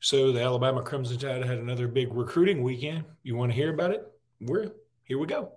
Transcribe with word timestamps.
So 0.00 0.32
the 0.32 0.40
Alabama 0.40 0.82
Crimson 0.82 1.18
Tide 1.18 1.44
had 1.44 1.58
another 1.58 1.86
big 1.86 2.12
recruiting 2.12 2.62
weekend. 2.62 3.04
You 3.22 3.36
want 3.36 3.52
to 3.52 3.54
hear 3.54 3.72
about 3.72 3.90
it? 3.90 4.10
We're 4.40 4.70
here. 5.04 5.18
We 5.18 5.26
go. 5.26 5.52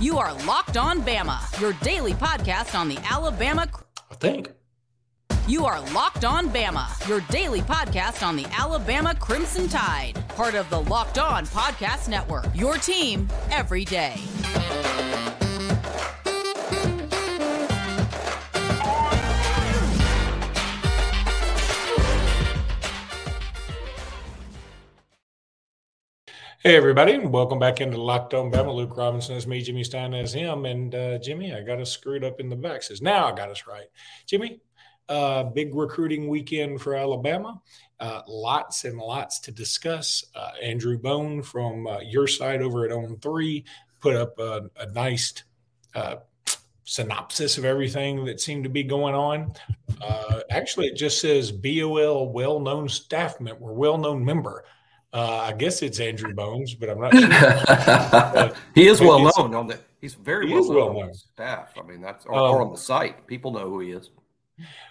You 0.00 0.18
are 0.18 0.34
locked 0.44 0.76
on 0.76 1.00
Bama, 1.00 1.58
your 1.58 1.72
daily 1.82 2.12
podcast 2.12 2.78
on 2.78 2.90
the 2.90 2.98
Alabama. 3.10 3.66
I 4.10 4.14
think. 4.16 4.52
You 5.48 5.64
are 5.64 5.80
locked 5.92 6.26
on 6.26 6.50
Bama, 6.50 7.08
your 7.08 7.20
daily 7.30 7.62
podcast 7.62 8.26
on 8.26 8.36
the 8.36 8.44
Alabama 8.52 9.14
Crimson 9.14 9.66
Tide, 9.66 10.22
part 10.28 10.54
of 10.54 10.68
the 10.68 10.80
Locked 10.80 11.18
On 11.18 11.46
Podcast 11.46 12.08
Network. 12.08 12.46
Your 12.54 12.76
team 12.76 13.28
every 13.50 13.86
day. 13.86 14.16
Hey, 26.66 26.74
everybody, 26.74 27.12
and 27.12 27.32
welcome 27.32 27.60
back 27.60 27.80
into 27.80 27.96
Locked 27.96 28.34
On 28.34 28.50
Bama. 28.50 28.74
Luke 28.74 28.96
Robinson 28.96 29.36
is 29.36 29.46
me, 29.46 29.62
Jimmy 29.62 29.84
Stein 29.84 30.12
is 30.12 30.32
him. 30.32 30.66
And 30.66 30.92
uh, 30.96 31.16
Jimmy, 31.18 31.54
I 31.54 31.62
got 31.62 31.80
us 31.80 31.92
screwed 31.92 32.24
up 32.24 32.40
in 32.40 32.48
the 32.48 32.56
back. 32.56 32.82
Says, 32.82 33.00
now 33.00 33.28
I 33.28 33.36
got 33.36 33.50
us 33.50 33.68
right. 33.68 33.86
Jimmy, 34.26 34.60
uh, 35.08 35.44
big 35.44 35.76
recruiting 35.76 36.26
weekend 36.26 36.80
for 36.80 36.96
Alabama. 36.96 37.62
Uh, 38.00 38.22
lots 38.26 38.84
and 38.84 38.98
lots 38.98 39.38
to 39.42 39.52
discuss. 39.52 40.24
Uh, 40.34 40.50
Andrew 40.60 40.98
Bone 40.98 41.40
from 41.40 41.86
uh, 41.86 42.00
your 42.00 42.26
side 42.26 42.62
over 42.62 42.84
at 42.84 42.90
On 42.90 43.16
Three 43.20 43.64
put 44.00 44.16
up 44.16 44.36
a, 44.40 44.68
a 44.80 44.90
nice 44.90 45.44
uh, 45.94 46.16
synopsis 46.82 47.58
of 47.58 47.64
everything 47.64 48.24
that 48.24 48.40
seemed 48.40 48.64
to 48.64 48.70
be 48.70 48.82
going 48.82 49.14
on. 49.14 49.52
Uh, 50.02 50.40
actually, 50.50 50.88
it 50.88 50.96
just 50.96 51.20
says 51.20 51.52
BOL 51.52 52.28
well 52.32 52.58
known 52.58 52.88
staff 52.88 53.40
member, 53.40 53.72
well 53.72 53.98
known 53.98 54.24
member. 54.24 54.64
Uh, 55.16 55.48
I 55.50 55.52
guess 55.54 55.80
it's 55.80 55.98
Andrew 55.98 56.34
Bones, 56.34 56.74
but 56.74 56.90
I'm 56.90 57.00
not 57.00 57.14
sure. 57.14 58.52
he 58.74 58.86
is 58.86 59.00
well 59.00 59.18
known 59.20 59.54
on 59.54 59.66
the. 59.66 59.80
He's 59.98 60.12
very 60.12 60.46
he 60.46 60.52
well, 60.52 60.64
known, 60.64 60.76
well 60.76 60.92
known 60.92 61.02
on 61.04 61.14
staff. 61.14 61.72
I 61.78 61.82
mean, 61.86 62.02
that's 62.02 62.26
or, 62.26 62.34
um, 62.34 62.54
or, 62.54 62.60
on 62.60 62.70
the 62.70 62.76
site. 62.78 63.26
People 63.26 63.50
know 63.50 63.70
who 63.70 63.80
he 63.80 63.92
is. 63.92 64.10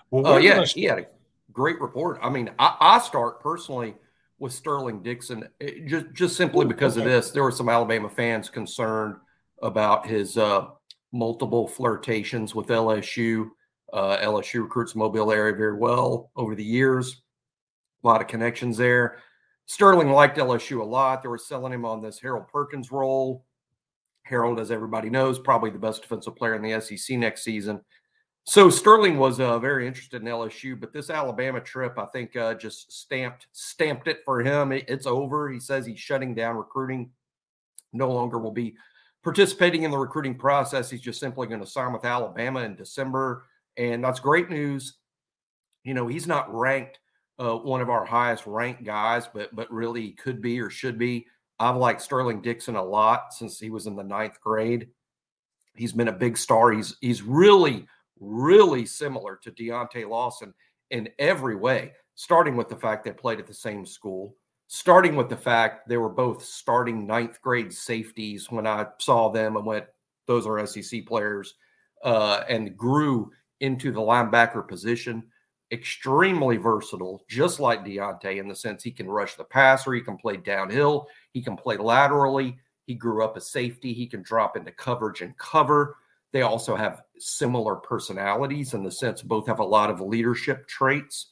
Well, 0.09 0.25
uh, 0.25 0.37
yeah, 0.39 0.65
he 0.65 0.85
had 0.85 0.97
a 0.97 1.05
great 1.51 1.79
report. 1.79 2.17
I 2.23 2.31
mean, 2.31 2.49
I, 2.57 2.75
I 2.79 2.99
start 3.01 3.39
personally 3.39 3.93
with 4.39 4.51
Sterling 4.51 5.03
Dixon 5.03 5.47
eh, 5.61 5.85
just 5.85 6.07
just 6.13 6.35
simply 6.35 6.65
because 6.65 6.97
okay. 6.97 7.05
of 7.05 7.11
this. 7.11 7.29
There 7.29 7.43
were 7.43 7.51
some 7.51 7.69
Alabama 7.69 8.09
fans 8.09 8.49
concerned 8.49 9.17
about 9.61 10.07
his 10.07 10.39
uh, 10.39 10.69
multiple 11.13 11.67
flirtations 11.67 12.55
with 12.55 12.69
LSU. 12.69 13.49
Uh, 13.93 14.17
LSU 14.17 14.63
recruits 14.63 14.95
Mobile 14.95 15.31
area 15.31 15.53
very 15.53 15.77
well 15.77 16.31
over 16.35 16.55
the 16.55 16.63
years. 16.63 17.21
A 18.03 18.07
lot 18.07 18.21
of 18.21 18.27
connections 18.27 18.75
there. 18.75 19.19
Sterling 19.67 20.09
liked 20.11 20.37
LSU 20.37 20.81
a 20.81 20.83
lot. 20.83 21.23
They 21.23 21.29
were 21.29 21.37
selling 21.37 21.73
him 21.73 21.85
on 21.85 22.01
this 22.01 22.19
Harold 22.19 22.47
Perkins 22.47 22.91
role. 22.91 23.45
Harold, 24.23 24.59
as 24.59 24.71
everybody 24.71 25.09
knows, 25.09 25.39
probably 25.39 25.69
the 25.69 25.79
best 25.79 26.01
defensive 26.01 26.35
player 26.35 26.55
in 26.55 26.61
the 26.61 26.79
SEC 26.81 27.17
next 27.17 27.43
season. 27.43 27.81
So 28.47 28.69
Sterling 28.69 29.17
was 29.17 29.39
uh, 29.39 29.57
very 29.57 29.87
interested 29.87 30.21
in 30.21 30.27
LSU, 30.27 30.79
but 30.79 30.93
this 30.93 31.09
Alabama 31.09 31.59
trip, 31.59 31.97
I 31.97 32.05
think, 32.05 32.35
uh, 32.35 32.53
just 32.53 32.91
stamped 32.91 33.47
stamped 33.53 34.07
it 34.07 34.19
for 34.23 34.41
him. 34.41 34.71
It, 34.71 34.85
it's 34.87 35.07
over. 35.07 35.49
He 35.49 35.59
says 35.59 35.85
he's 35.85 35.99
shutting 35.99 36.35
down 36.35 36.55
recruiting. 36.55 37.09
No 37.91 38.11
longer 38.11 38.37
will 38.37 38.51
be 38.51 38.75
participating 39.23 39.81
in 39.81 39.89
the 39.89 39.97
recruiting 39.97 40.35
process. 40.35 40.91
He's 40.91 41.01
just 41.01 41.19
simply 41.19 41.47
going 41.47 41.61
to 41.61 41.65
sign 41.65 41.91
with 41.91 42.05
Alabama 42.05 42.61
in 42.61 42.75
December, 42.75 43.45
and 43.77 44.03
that's 44.03 44.19
great 44.19 44.51
news. 44.51 44.97
You 45.83 45.95
know, 45.95 46.05
he's 46.05 46.27
not 46.27 46.53
ranked 46.53 46.99
uh, 47.39 47.55
one 47.55 47.81
of 47.81 47.89
our 47.89 48.05
highest 48.05 48.45
ranked 48.45 48.83
guys, 48.83 49.27
but 49.33 49.53
but 49.55 49.71
really 49.71 50.11
could 50.11 50.41
be 50.41 50.59
or 50.59 50.69
should 50.69 50.97
be. 50.97 51.27
I've 51.59 51.77
liked 51.77 52.01
Sterling 52.01 52.41
Dixon 52.41 52.75
a 52.75 52.83
lot 52.83 53.33
since 53.33 53.59
he 53.59 53.69
was 53.69 53.87
in 53.87 53.95
the 53.95 54.03
ninth 54.03 54.39
grade. 54.41 54.89
He's 55.75 55.93
been 55.93 56.09
a 56.09 56.13
big 56.13 56.37
star. 56.37 56.71
He's 56.71 56.95
he's 57.01 57.21
really 57.21 57.87
really 58.19 58.85
similar 58.85 59.37
to 59.43 59.51
Deontae 59.51 60.07
Lawson 60.07 60.53
in 60.91 61.09
every 61.19 61.55
way, 61.55 61.93
starting 62.15 62.55
with 62.55 62.69
the 62.69 62.75
fact 62.75 63.03
they 63.03 63.11
played 63.11 63.39
at 63.39 63.47
the 63.47 63.53
same 63.53 63.85
school, 63.85 64.35
starting 64.67 65.15
with 65.15 65.29
the 65.29 65.37
fact 65.37 65.87
they 65.87 65.97
were 65.97 66.09
both 66.09 66.43
starting 66.43 67.05
ninth 67.05 67.41
grade 67.41 67.73
safeties 67.73 68.49
when 68.49 68.67
I 68.67 68.87
saw 68.99 69.29
them 69.29 69.57
and 69.57 69.65
went, 69.65 69.85
those 70.27 70.47
are 70.47 70.65
SEC 70.65 71.05
players, 71.05 71.55
uh, 72.03 72.43
and 72.47 72.77
grew 72.77 73.31
into 73.59 73.91
the 73.91 73.99
linebacker 73.99 74.67
position. 74.67 75.23
Extremely 75.71 76.57
versatile, 76.57 77.23
just 77.27 77.59
like 77.59 77.83
Deontae 77.83 78.37
in 78.37 78.47
the 78.47 78.55
sense 78.55 78.83
he 78.83 78.91
can 78.91 79.09
rush 79.09 79.35
the 79.35 79.43
passer, 79.43 79.93
he 79.93 80.01
can 80.01 80.15
play 80.15 80.37
downhill, 80.37 81.07
he 81.33 81.41
can 81.41 81.57
play 81.57 81.77
laterally. 81.77 82.57
He 82.85 82.93
grew 82.93 83.23
up 83.23 83.35
a 83.35 83.41
safety, 83.41 83.91
he 83.93 84.05
can 84.05 84.21
drop 84.21 84.55
into 84.55 84.71
coverage 84.71 85.21
and 85.21 85.35
cover. 85.37 85.97
They 86.33 86.43
also 86.43 86.75
have 86.75 87.01
similar 87.17 87.75
personalities 87.75 88.73
in 88.73 88.83
the 88.83 88.91
sense 88.91 89.21
both 89.21 89.47
have 89.47 89.59
a 89.59 89.63
lot 89.63 89.89
of 89.89 90.01
leadership 90.01 90.67
traits. 90.67 91.31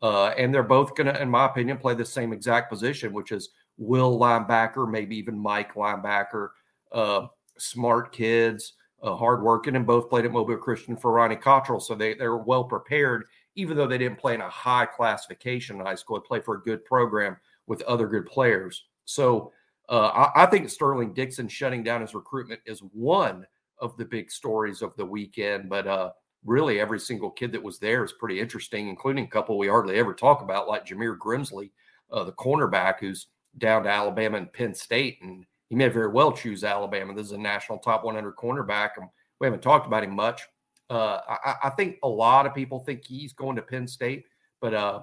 Uh, 0.00 0.28
and 0.28 0.52
they're 0.52 0.62
both 0.62 0.94
going 0.94 1.12
to, 1.12 1.20
in 1.20 1.28
my 1.28 1.46
opinion, 1.46 1.76
play 1.76 1.94
the 1.94 2.04
same 2.04 2.32
exact 2.32 2.70
position, 2.70 3.12
which 3.12 3.32
is 3.32 3.50
will 3.76 4.18
linebacker, 4.18 4.90
maybe 4.90 5.16
even 5.16 5.38
Mike 5.38 5.74
linebacker. 5.74 6.48
Uh, 6.92 7.26
smart 7.58 8.12
kids, 8.12 8.74
uh, 9.02 9.14
hardworking, 9.14 9.76
and 9.76 9.86
both 9.86 10.08
played 10.08 10.24
at 10.24 10.32
Mobile 10.32 10.56
Christian 10.56 10.96
for 10.96 11.12
Ronnie 11.12 11.36
Cottrell. 11.36 11.80
So 11.80 11.94
they, 11.94 12.14
they're 12.14 12.36
well 12.36 12.64
prepared, 12.64 13.24
even 13.56 13.76
though 13.76 13.86
they 13.86 13.98
didn't 13.98 14.18
play 14.18 14.34
in 14.34 14.40
a 14.40 14.48
high 14.48 14.86
classification 14.86 15.78
in 15.78 15.86
high 15.86 15.94
school. 15.94 16.18
They 16.18 16.26
play 16.26 16.40
for 16.40 16.56
a 16.56 16.62
good 16.62 16.84
program 16.84 17.36
with 17.66 17.82
other 17.82 18.06
good 18.06 18.26
players. 18.26 18.84
So 19.04 19.52
uh, 19.88 20.28
I, 20.34 20.44
I, 20.44 20.46
think 20.46 20.70
Sterling 20.70 21.12
Dixon 21.12 21.48
shutting 21.48 21.82
down 21.82 22.00
his 22.00 22.14
recruitment 22.14 22.60
is 22.66 22.80
one 22.92 23.46
of 23.78 23.96
the 23.96 24.04
big 24.04 24.30
stories 24.30 24.82
of 24.82 24.96
the 24.96 25.04
weekend. 25.04 25.68
But 25.68 25.86
uh, 25.86 26.10
really, 26.44 26.80
every 26.80 26.98
single 27.00 27.30
kid 27.30 27.52
that 27.52 27.62
was 27.62 27.78
there 27.78 28.04
is 28.04 28.12
pretty 28.12 28.40
interesting, 28.40 28.88
including 28.88 29.24
a 29.24 29.28
couple 29.28 29.58
we 29.58 29.68
hardly 29.68 29.96
ever 29.96 30.14
talk 30.14 30.42
about, 30.42 30.68
like 30.68 30.86
Jameer 30.86 31.18
Grimsley, 31.18 31.70
uh, 32.10 32.24
the 32.24 32.32
cornerback 32.32 33.00
who's 33.00 33.26
down 33.58 33.84
to 33.84 33.90
Alabama 33.90 34.38
and 34.38 34.52
Penn 34.52 34.74
State. 34.74 35.18
And 35.22 35.44
he 35.68 35.74
may 35.74 35.88
very 35.88 36.08
well 36.08 36.32
choose 36.32 36.64
Alabama. 36.64 37.14
This 37.14 37.26
is 37.26 37.32
a 37.32 37.38
national 37.38 37.78
top 37.78 38.04
100 38.04 38.36
cornerback, 38.36 38.90
and 38.96 39.08
we 39.38 39.46
haven't 39.46 39.62
talked 39.62 39.86
about 39.86 40.04
him 40.04 40.14
much. 40.14 40.42
Uh, 40.90 41.20
I, 41.28 41.54
I, 41.64 41.70
think 41.70 41.98
a 42.02 42.08
lot 42.08 42.44
of 42.46 42.54
people 42.54 42.80
think 42.80 43.04
he's 43.04 43.32
going 43.32 43.56
to 43.56 43.62
Penn 43.62 43.86
State, 43.88 44.24
but 44.60 44.74
uh, 44.74 45.00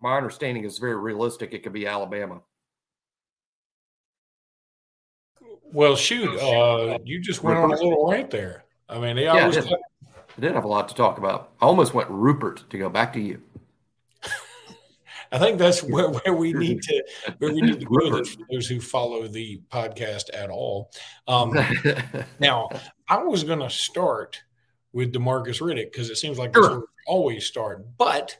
my 0.00 0.16
understanding 0.16 0.64
is 0.64 0.78
very 0.78 0.96
realistic. 0.96 1.52
It 1.52 1.64
could 1.64 1.72
be 1.72 1.86
Alabama. 1.86 2.42
Well, 5.72 5.96
shoot, 5.96 6.28
uh, 6.38 6.98
you 7.04 7.20
just 7.20 7.42
went 7.42 7.58
Rupert. 7.58 7.78
on 7.78 7.78
a 7.78 7.88
little 7.88 8.10
rant 8.10 8.30
there. 8.30 8.64
I 8.88 8.98
mean, 8.98 9.16
they 9.16 9.24
yeah, 9.24 9.42
always. 9.42 9.58
I 9.58 9.60
did. 9.62 9.72
I 10.36 10.40
did 10.40 10.54
have 10.54 10.64
a 10.64 10.68
lot 10.68 10.88
to 10.88 10.94
talk 10.94 11.18
about. 11.18 11.52
I 11.60 11.66
almost 11.66 11.92
went 11.92 12.08
Rupert 12.08 12.64
to 12.70 12.78
go 12.78 12.88
back 12.88 13.12
to 13.12 13.20
you. 13.20 13.42
I 15.32 15.38
think 15.38 15.58
that's 15.58 15.82
where, 15.82 16.08
where 16.08 16.34
we 16.34 16.52
need 16.52 16.82
to 16.82 17.04
where 17.38 17.52
we 17.52 17.60
need 17.60 17.80
to 17.80 17.86
go 17.86 18.16
this 18.16 18.34
for 18.34 18.46
those 18.50 18.66
who 18.66 18.80
follow 18.80 19.26
the 19.28 19.60
podcast 19.70 20.24
at 20.32 20.50
all. 20.50 20.90
Um, 21.28 21.52
now, 22.38 22.68
I 23.08 23.22
was 23.22 23.44
going 23.44 23.60
to 23.60 23.70
start 23.70 24.42
with 24.92 25.12
Demarcus 25.12 25.60
Riddick 25.60 25.92
because 25.92 26.10
it 26.10 26.16
seems 26.16 26.38
like 26.38 26.54
sure. 26.54 26.68
this 26.68 26.88
always 27.06 27.46
start, 27.46 27.86
but 27.96 28.36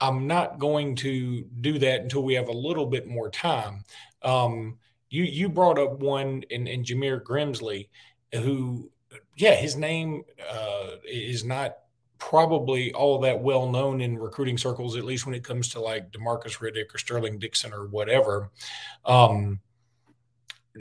I'm 0.00 0.26
not 0.26 0.58
going 0.58 0.96
to 0.96 1.42
do 1.60 1.78
that 1.78 2.02
until 2.02 2.22
we 2.22 2.34
have 2.34 2.48
a 2.48 2.52
little 2.52 2.86
bit 2.86 3.06
more 3.06 3.30
time. 3.30 3.84
Um, 4.22 4.78
you 5.08 5.24
you 5.24 5.48
brought 5.48 5.78
up 5.78 6.00
one 6.00 6.42
in, 6.50 6.66
in 6.66 6.82
Jameer 6.82 7.22
Grimsley, 7.22 7.88
who, 8.32 8.90
yeah, 9.36 9.54
his 9.54 9.76
name 9.76 10.24
uh, 10.50 10.96
is 11.08 11.44
not 11.44 11.76
probably 12.18 12.92
all 12.92 13.20
that 13.20 13.40
well 13.40 13.70
known 13.70 14.00
in 14.00 14.18
recruiting 14.18 14.58
circles, 14.58 14.96
at 14.96 15.04
least 15.04 15.26
when 15.26 15.34
it 15.34 15.44
comes 15.44 15.68
to 15.68 15.80
like 15.80 16.10
Demarcus 16.10 16.58
Riddick 16.58 16.94
or 16.94 16.98
Sterling 16.98 17.38
Dixon 17.38 17.72
or 17.72 17.86
whatever. 17.86 18.50
Um, 19.04 19.60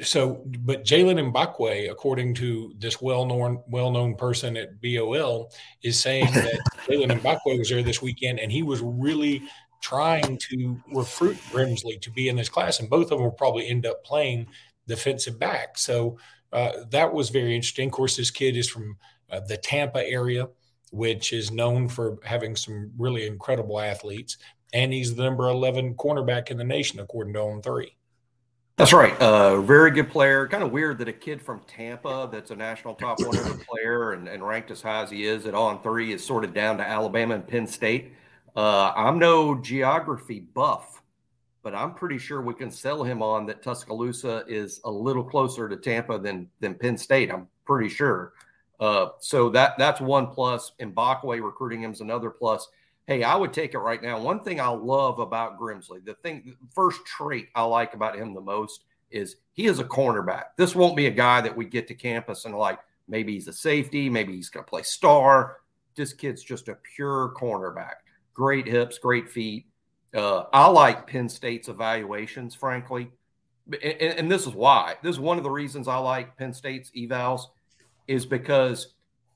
so, 0.02 0.44
but 0.46 0.84
Jaylen 0.84 1.32
Mbakwe, 1.32 1.92
according 1.92 2.34
to 2.36 2.74
this 2.78 3.02
well-known 3.02 3.64
well-known 3.68 4.16
person 4.16 4.58
at 4.58 4.82
BOL, 4.82 5.52
is 5.84 6.00
saying 6.00 6.26
that 6.34 6.60
Jaylen 6.88 7.20
Mbakwe 7.20 7.60
was 7.60 7.70
there 7.70 7.84
this 7.84 8.02
weekend 8.02 8.40
and 8.40 8.52
he 8.52 8.64
was 8.64 8.82
really 8.82 9.44
trying 9.82 10.38
to 10.50 10.82
recruit 10.92 11.38
Grimsley 11.52 12.02
to 12.02 12.12
be 12.12 12.30
in 12.30 12.36
this 12.36 12.50
class, 12.50 12.80
and 12.80 12.90
both 12.90 13.04
of 13.04 13.10
them 13.18 13.22
will 13.22 13.32
probably 13.32 13.68
end 13.68 13.86
up 13.86 14.04
playing 14.04 14.48
defensive 14.88 15.40
back. 15.40 15.78
So 15.78 16.18
uh, 16.52 16.72
that 16.90 17.14
was 17.14 17.30
very 17.30 17.56
interesting. 17.56 17.88
Of 17.88 17.94
course, 17.94 18.16
this 18.16 18.32
kid 18.32 18.58
is 18.58 18.70
from 18.70 18.98
uh, 19.30 19.42
the 19.42 19.58
Tampa 19.58 20.04
area, 20.04 20.48
which 20.92 21.34
is 21.34 21.52
known 21.52 21.88
for 21.88 22.18
having 22.24 22.56
some 22.56 22.92
really 22.98 23.28
incredible 23.28 23.80
athletes, 23.80 24.38
and 24.74 24.92
he's 24.92 25.16
the 25.16 25.24
number 25.24 25.48
11 25.48 25.96
cornerback 25.96 26.50
in 26.50 26.58
the 26.58 26.64
nation, 26.64 27.00
according 27.00 27.34
to 27.34 27.42
On 27.42 27.62
Three. 27.62 27.96
That's 28.78 28.92
right. 28.92 29.18
Uh, 29.22 29.62
very 29.62 29.90
good 29.90 30.10
player. 30.10 30.48
Kind 30.50 30.62
of 30.62 30.72
weird 30.72 30.98
that 30.98 31.08
a 31.08 31.14
kid 31.14 31.42
from 31.42 31.62
Tampa 31.62 32.28
that's 32.30 32.52
a 32.52 32.56
national 32.58 32.96
top 32.96 33.22
100 33.22 33.66
player 33.66 34.12
and, 34.12 34.28
and 34.28 34.46
ranked 34.46 34.70
as 34.70 34.82
high 34.82 35.02
as 35.02 35.10
he 35.10 35.26
is 35.26 35.46
at 35.46 35.54
On 35.54 35.82
Three 35.82 36.12
is 36.12 36.26
sorted 36.26 36.54
down 36.54 36.78
to 36.78 36.84
Alabama 36.84 37.36
and 37.36 37.48
Penn 37.48 37.68
State. 37.68 38.12
Uh, 38.54 38.92
I'm 38.94 39.18
no 39.18 39.56
geography 39.56 40.42
buff, 40.42 41.02
but 41.64 41.74
I'm 41.74 41.94
pretty 41.94 42.18
sure 42.18 42.42
we 42.42 42.54
can 42.54 42.70
sell 42.70 43.02
him 43.02 43.22
on 43.22 43.46
that 43.46 43.64
Tuscaloosa 43.64 44.44
is 44.46 44.82
a 44.84 44.92
little 44.92 45.24
closer 45.24 45.70
to 45.70 45.78
Tampa 45.78 46.20
than 46.20 46.50
than 46.60 46.76
Penn 46.76 46.98
State. 46.98 47.32
I'm 47.32 47.48
pretty 47.66 47.88
sure. 47.88 48.34
Uh, 48.82 49.08
so 49.20 49.50
that 49.52 49.78
that's 49.78 50.02
one 50.02 50.28
plus. 50.28 50.74
Mbakwe 50.82 51.42
recruiting 51.42 51.82
him 51.82 51.94
is 51.94 52.02
another 52.02 52.30
plus. 52.30 52.68
Hey, 53.08 53.24
I 53.24 53.36
would 53.36 53.54
take 53.54 53.74
it 53.74 53.80
right 53.80 54.02
now. 54.02 54.20
One 54.20 54.40
thing 54.40 54.60
I 54.60 54.68
love 54.68 55.20
about 55.20 55.60
Grimsley, 55.60 56.04
the 56.04 56.16
thing, 56.16 56.56
the 56.60 56.68
first 56.74 57.06
trait 57.06 57.50
I 57.54 57.64
like 57.64 57.94
about 57.94 58.18
him 58.18 58.34
the 58.34 58.42
most 58.42 58.86
is 59.12 59.36
he 59.54 59.68
is 59.68 59.80
a 59.80 59.84
cornerback. 59.84 60.46
This 60.58 60.76
won't 60.76 60.96
be 60.96 61.06
a 61.06 61.12
guy 61.12 61.42
that 61.42 61.56
we 61.56 61.66
get 61.66 61.88
to 61.90 61.94
campus 61.94 62.46
and 62.46 62.56
like 62.56 62.80
maybe 63.08 63.34
he's 63.34 63.48
a 63.48 63.54
safety, 63.54 64.10
maybe 64.10 64.36
he's 64.36 64.50
going 64.50 64.66
to 64.66 64.70
play 64.70 64.82
star. 64.82 65.58
This 65.96 66.14
kid's 66.14 66.44
just 66.44 66.68
a 66.68 66.78
pure 66.96 67.34
cornerback. 67.38 67.96
Great 68.34 68.68
hips, 68.68 68.98
great 68.98 69.30
feet. 69.30 69.68
Uh, 70.14 70.46
I 70.52 70.68
like 70.68 71.08
Penn 71.08 71.30
State's 71.30 71.70
evaluations, 71.70 72.56
frankly, 72.56 73.12
and, 73.68 74.02
and 74.02 74.32
this 74.32 74.48
is 74.48 74.54
why. 74.54 74.96
This 75.04 75.16
is 75.16 75.20
one 75.20 75.38
of 75.38 75.44
the 75.44 75.52
reasons 75.52 75.88
I 75.88 75.98
like 75.98 76.38
Penn 76.38 76.54
State's 76.54 76.92
evals, 76.92 77.42
is 78.08 78.26
because 78.26 78.95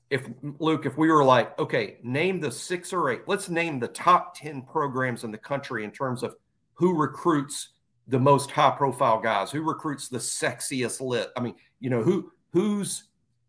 if 0.09 0.27
Luke, 0.57 0.85
if 0.85 0.97
we 0.97 1.11
were 1.11 1.23
like, 1.23 1.57
okay, 1.59 1.97
name 2.03 2.39
the 2.39 2.51
six 2.51 2.93
or 2.93 3.09
eight, 3.09 3.21
let's 3.27 3.49
name 3.49 3.79
the 3.79 3.87
top 3.87 4.35
10 4.35 4.63
programs 4.63 5.23
in 5.23 5.31
the 5.31 5.37
country 5.37 5.83
in 5.83 5.91
terms 5.91 6.23
of 6.23 6.35
who 6.73 6.97
recruits 6.97 7.69
the 8.07 8.19
most 8.19 8.49
high 8.49 8.71
profile 8.71 9.19
guys, 9.19 9.51
who 9.51 9.61
recruits 9.61 10.07
the 10.07 10.17
sexiest 10.17 10.99
lit. 10.99 11.29
I 11.37 11.41
mean, 11.41 11.55
you 11.79 11.89
know, 11.89 12.01
who 12.01 12.31
who's 12.51 13.03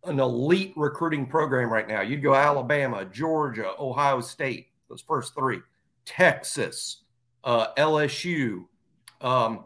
an 0.05 0.21
elite 0.21 0.75
recruiting 0.77 1.27
program 1.27 1.73
right 1.73 1.89
now? 1.89 2.03
You'd 2.03 2.23
go 2.23 2.35
Alabama, 2.35 3.07
Georgia, 3.07 3.73
Ohio 3.79 4.21
State, 4.21 4.69
those 4.89 5.01
first 5.01 5.35
three, 5.35 5.61
Texas, 6.05 7.05
uh, 7.45 7.73
LSU, 7.79 8.67
um, 9.23 9.65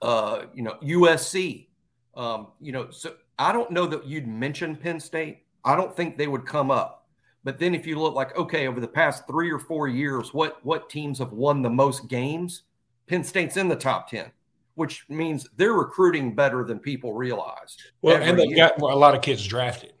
uh, 0.00 0.42
you 0.52 0.62
know, 0.62 0.76
USC. 0.82 1.68
Um, 2.14 2.48
you 2.60 2.72
know, 2.72 2.90
so 2.90 3.14
I 3.38 3.52
don't 3.52 3.70
know 3.70 3.86
that 3.86 4.04
you'd 4.04 4.26
mention 4.26 4.76
Penn 4.76 4.98
State. 4.98 5.44
I 5.64 5.76
don't 5.76 5.96
think 5.96 6.16
they 6.16 6.26
would 6.26 6.46
come 6.46 6.70
up. 6.70 7.06
But 7.44 7.58
then 7.58 7.74
if 7.74 7.86
you 7.86 7.98
look 7.98 8.14
like, 8.14 8.36
okay, 8.36 8.68
over 8.68 8.80
the 8.80 8.88
past 8.88 9.26
three 9.26 9.50
or 9.50 9.58
four 9.58 9.88
years, 9.88 10.32
what 10.32 10.64
what 10.64 10.88
teams 10.88 11.18
have 11.18 11.32
won 11.32 11.62
the 11.62 11.70
most 11.70 12.08
games? 12.08 12.62
Penn 13.08 13.24
State's 13.24 13.56
in 13.56 13.68
the 13.68 13.76
top 13.76 14.08
10, 14.08 14.30
which 14.76 15.04
means 15.08 15.48
they're 15.56 15.72
recruiting 15.72 16.34
better 16.34 16.64
than 16.64 16.78
people 16.78 17.12
realize. 17.12 17.76
Well, 18.00 18.22
and 18.22 18.38
they've 18.38 18.56
got 18.56 18.80
a 18.80 18.84
lot 18.84 19.14
of 19.14 19.22
kids 19.22 19.44
drafted. 19.44 19.92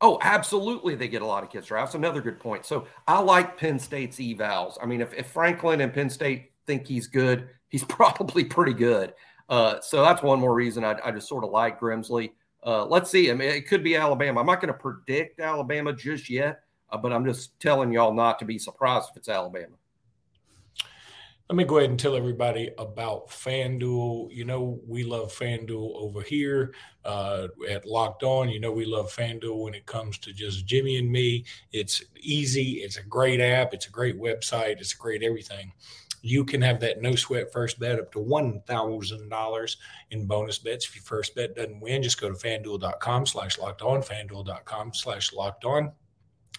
Oh, 0.00 0.18
absolutely. 0.22 0.94
They 0.94 1.08
get 1.08 1.22
a 1.22 1.26
lot 1.26 1.42
of 1.42 1.50
kids 1.50 1.66
drafts. 1.66 1.96
Another 1.96 2.20
good 2.20 2.38
point. 2.38 2.64
So 2.64 2.86
I 3.08 3.18
like 3.18 3.56
Penn 3.56 3.78
State's 3.78 4.18
evals. 4.18 4.78
I 4.80 4.86
mean, 4.86 5.00
if, 5.00 5.12
if 5.12 5.26
Franklin 5.26 5.80
and 5.80 5.92
Penn 5.92 6.08
State 6.08 6.52
think 6.66 6.86
he's 6.86 7.08
good, 7.08 7.48
he's 7.68 7.84
probably 7.88 8.44
pretty 8.44 8.74
good. 8.74 9.12
Uh, 9.48 9.80
so 9.80 10.02
that's 10.02 10.22
one 10.22 10.38
more 10.38 10.54
reason 10.54 10.84
I, 10.84 10.96
I 11.04 11.10
just 11.10 11.28
sort 11.28 11.42
of 11.42 11.50
like 11.50 11.80
Grimsley. 11.80 12.32
Uh, 12.64 12.84
let's 12.86 13.10
see. 13.10 13.30
I 13.30 13.34
mean, 13.34 13.48
it 13.48 13.68
could 13.68 13.84
be 13.84 13.96
Alabama. 13.96 14.40
I'm 14.40 14.46
not 14.46 14.60
going 14.60 14.72
to 14.72 14.78
predict 14.78 15.40
Alabama 15.40 15.92
just 15.92 16.28
yet, 16.28 16.62
uh, 16.90 16.96
but 16.96 17.12
I'm 17.12 17.24
just 17.24 17.58
telling 17.60 17.92
y'all 17.92 18.12
not 18.12 18.38
to 18.40 18.44
be 18.44 18.58
surprised 18.58 19.10
if 19.10 19.16
it's 19.16 19.28
Alabama. 19.28 19.76
Let 21.48 21.56
me 21.56 21.64
go 21.64 21.78
ahead 21.78 21.88
and 21.88 21.98
tell 21.98 22.14
everybody 22.14 22.70
about 22.76 23.28
FanDuel. 23.28 24.30
You 24.30 24.44
know, 24.44 24.80
we 24.86 25.02
love 25.02 25.32
FanDuel 25.32 25.94
over 25.96 26.20
here 26.20 26.74
uh, 27.06 27.48
at 27.70 27.86
Locked 27.86 28.22
On. 28.22 28.50
You 28.50 28.60
know, 28.60 28.70
we 28.70 28.84
love 28.84 29.10
FanDuel 29.10 29.64
when 29.64 29.72
it 29.72 29.86
comes 29.86 30.18
to 30.18 30.34
just 30.34 30.66
Jimmy 30.66 30.98
and 30.98 31.10
me. 31.10 31.46
It's 31.72 32.02
easy, 32.20 32.82
it's 32.82 32.98
a 32.98 33.02
great 33.02 33.40
app, 33.40 33.72
it's 33.72 33.86
a 33.86 33.90
great 33.90 34.20
website, 34.20 34.78
it's 34.78 34.92
a 34.92 34.98
great 34.98 35.22
everything. 35.22 35.72
You 36.22 36.44
can 36.44 36.62
have 36.62 36.80
that 36.80 37.02
no 37.02 37.14
sweat 37.14 37.52
first 37.52 37.78
bet 37.78 37.98
up 37.98 38.12
to 38.12 38.18
$1,000 38.18 39.76
in 40.10 40.26
bonus 40.26 40.58
bets. 40.58 40.86
If 40.86 40.96
your 40.96 41.04
first 41.04 41.34
bet 41.34 41.56
doesn't 41.56 41.80
win, 41.80 42.02
just 42.02 42.20
go 42.20 42.28
to 42.28 42.34
fanduel.com 42.34 43.26
slash 43.26 43.58
locked 43.58 43.82
on, 43.82 44.02
fanduel.com 44.02 44.94
slash 44.94 45.32
locked 45.32 45.64
on. 45.64 45.92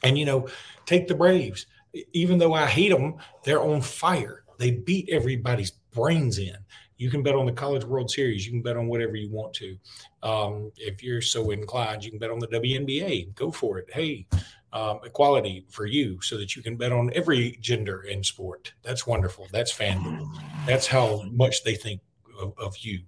And, 0.03 0.17
you 0.17 0.25
know, 0.25 0.47
take 0.85 1.07
the 1.07 1.15
Braves. 1.15 1.65
Even 2.13 2.38
though 2.38 2.53
I 2.53 2.67
hate 2.67 2.89
them, 2.89 3.15
they're 3.44 3.63
on 3.63 3.81
fire 3.81 4.44
they 4.59 4.71
beat 4.71 5.09
everybody's 5.09 5.71
brains 5.71 6.38
in. 6.38 6.56
You 6.97 7.09
can 7.09 7.23
bet 7.23 7.33
on 7.33 7.45
the 7.45 7.53
College 7.53 7.85
World 7.85 8.11
Series. 8.11 8.45
You 8.45 8.51
can 8.51 8.61
bet 8.61 8.75
on 8.75 8.88
whatever 8.88 9.15
you 9.15 9.31
want 9.31 9.53
to. 9.56 9.77
Um, 10.21 10.71
if 10.75 11.01
you're 11.01 11.21
so 11.21 11.51
inclined, 11.51 12.03
you 12.03 12.11
can 12.11 12.19
bet 12.19 12.29
on 12.29 12.39
the 12.39 12.47
WNBA. 12.47 13.33
Go 13.35 13.51
for 13.51 13.79
it. 13.79 13.88
Hey, 13.91 14.27
um, 14.74 15.00
equality 15.04 15.66
for 15.69 15.86
you 15.86 16.21
so 16.21 16.38
that 16.38 16.56
you 16.56 16.62
can 16.62 16.75
bet 16.75 16.92
on 16.92 17.12
every 17.13 17.57
gender 17.62 18.01
in 18.04 18.24
sport. 18.24 18.74
That's 18.83 19.07
wonderful. 19.07 19.48
That's 19.51 19.74
FanDuel. 19.75 20.30
That's 20.66 20.88
how 20.88 21.24
much 21.31 21.63
they 21.63 21.75
think 21.75 22.01
of, 22.39 22.54
of 22.57 22.77
you 22.77 23.01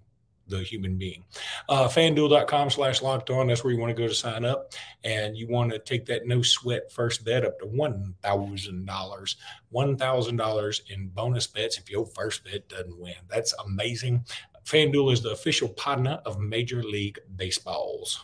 the 0.51 0.59
human 0.59 0.97
being. 0.97 1.23
Uh, 1.67 1.87
FanDuel.com 1.87 2.69
slash 2.69 3.01
locked 3.01 3.31
on. 3.31 3.47
That's 3.47 3.63
where 3.63 3.73
you 3.73 3.79
want 3.79 3.95
to 3.95 3.99
go 3.99 4.07
to 4.07 4.13
sign 4.13 4.45
up. 4.45 4.73
And 5.03 5.35
you 5.35 5.47
want 5.47 5.71
to 5.71 5.79
take 5.79 6.05
that 6.05 6.27
no 6.27 6.41
sweat 6.43 6.91
first 6.91 7.25
bet 7.25 7.45
up 7.45 7.59
to 7.59 7.65
$1,000. 7.65 9.35
$1,000 9.73 10.81
in 10.91 11.07
bonus 11.07 11.47
bets 11.47 11.77
if 11.77 11.89
your 11.89 12.05
first 12.05 12.43
bet 12.43 12.67
doesn't 12.69 12.99
win. 12.99 13.15
That's 13.29 13.53
amazing. 13.65 14.25
FanDuel 14.65 15.13
is 15.13 15.21
the 15.21 15.31
official 15.31 15.69
partner 15.69 16.21
of 16.25 16.39
Major 16.39 16.83
League 16.83 17.19
Baseballs. 17.35 18.23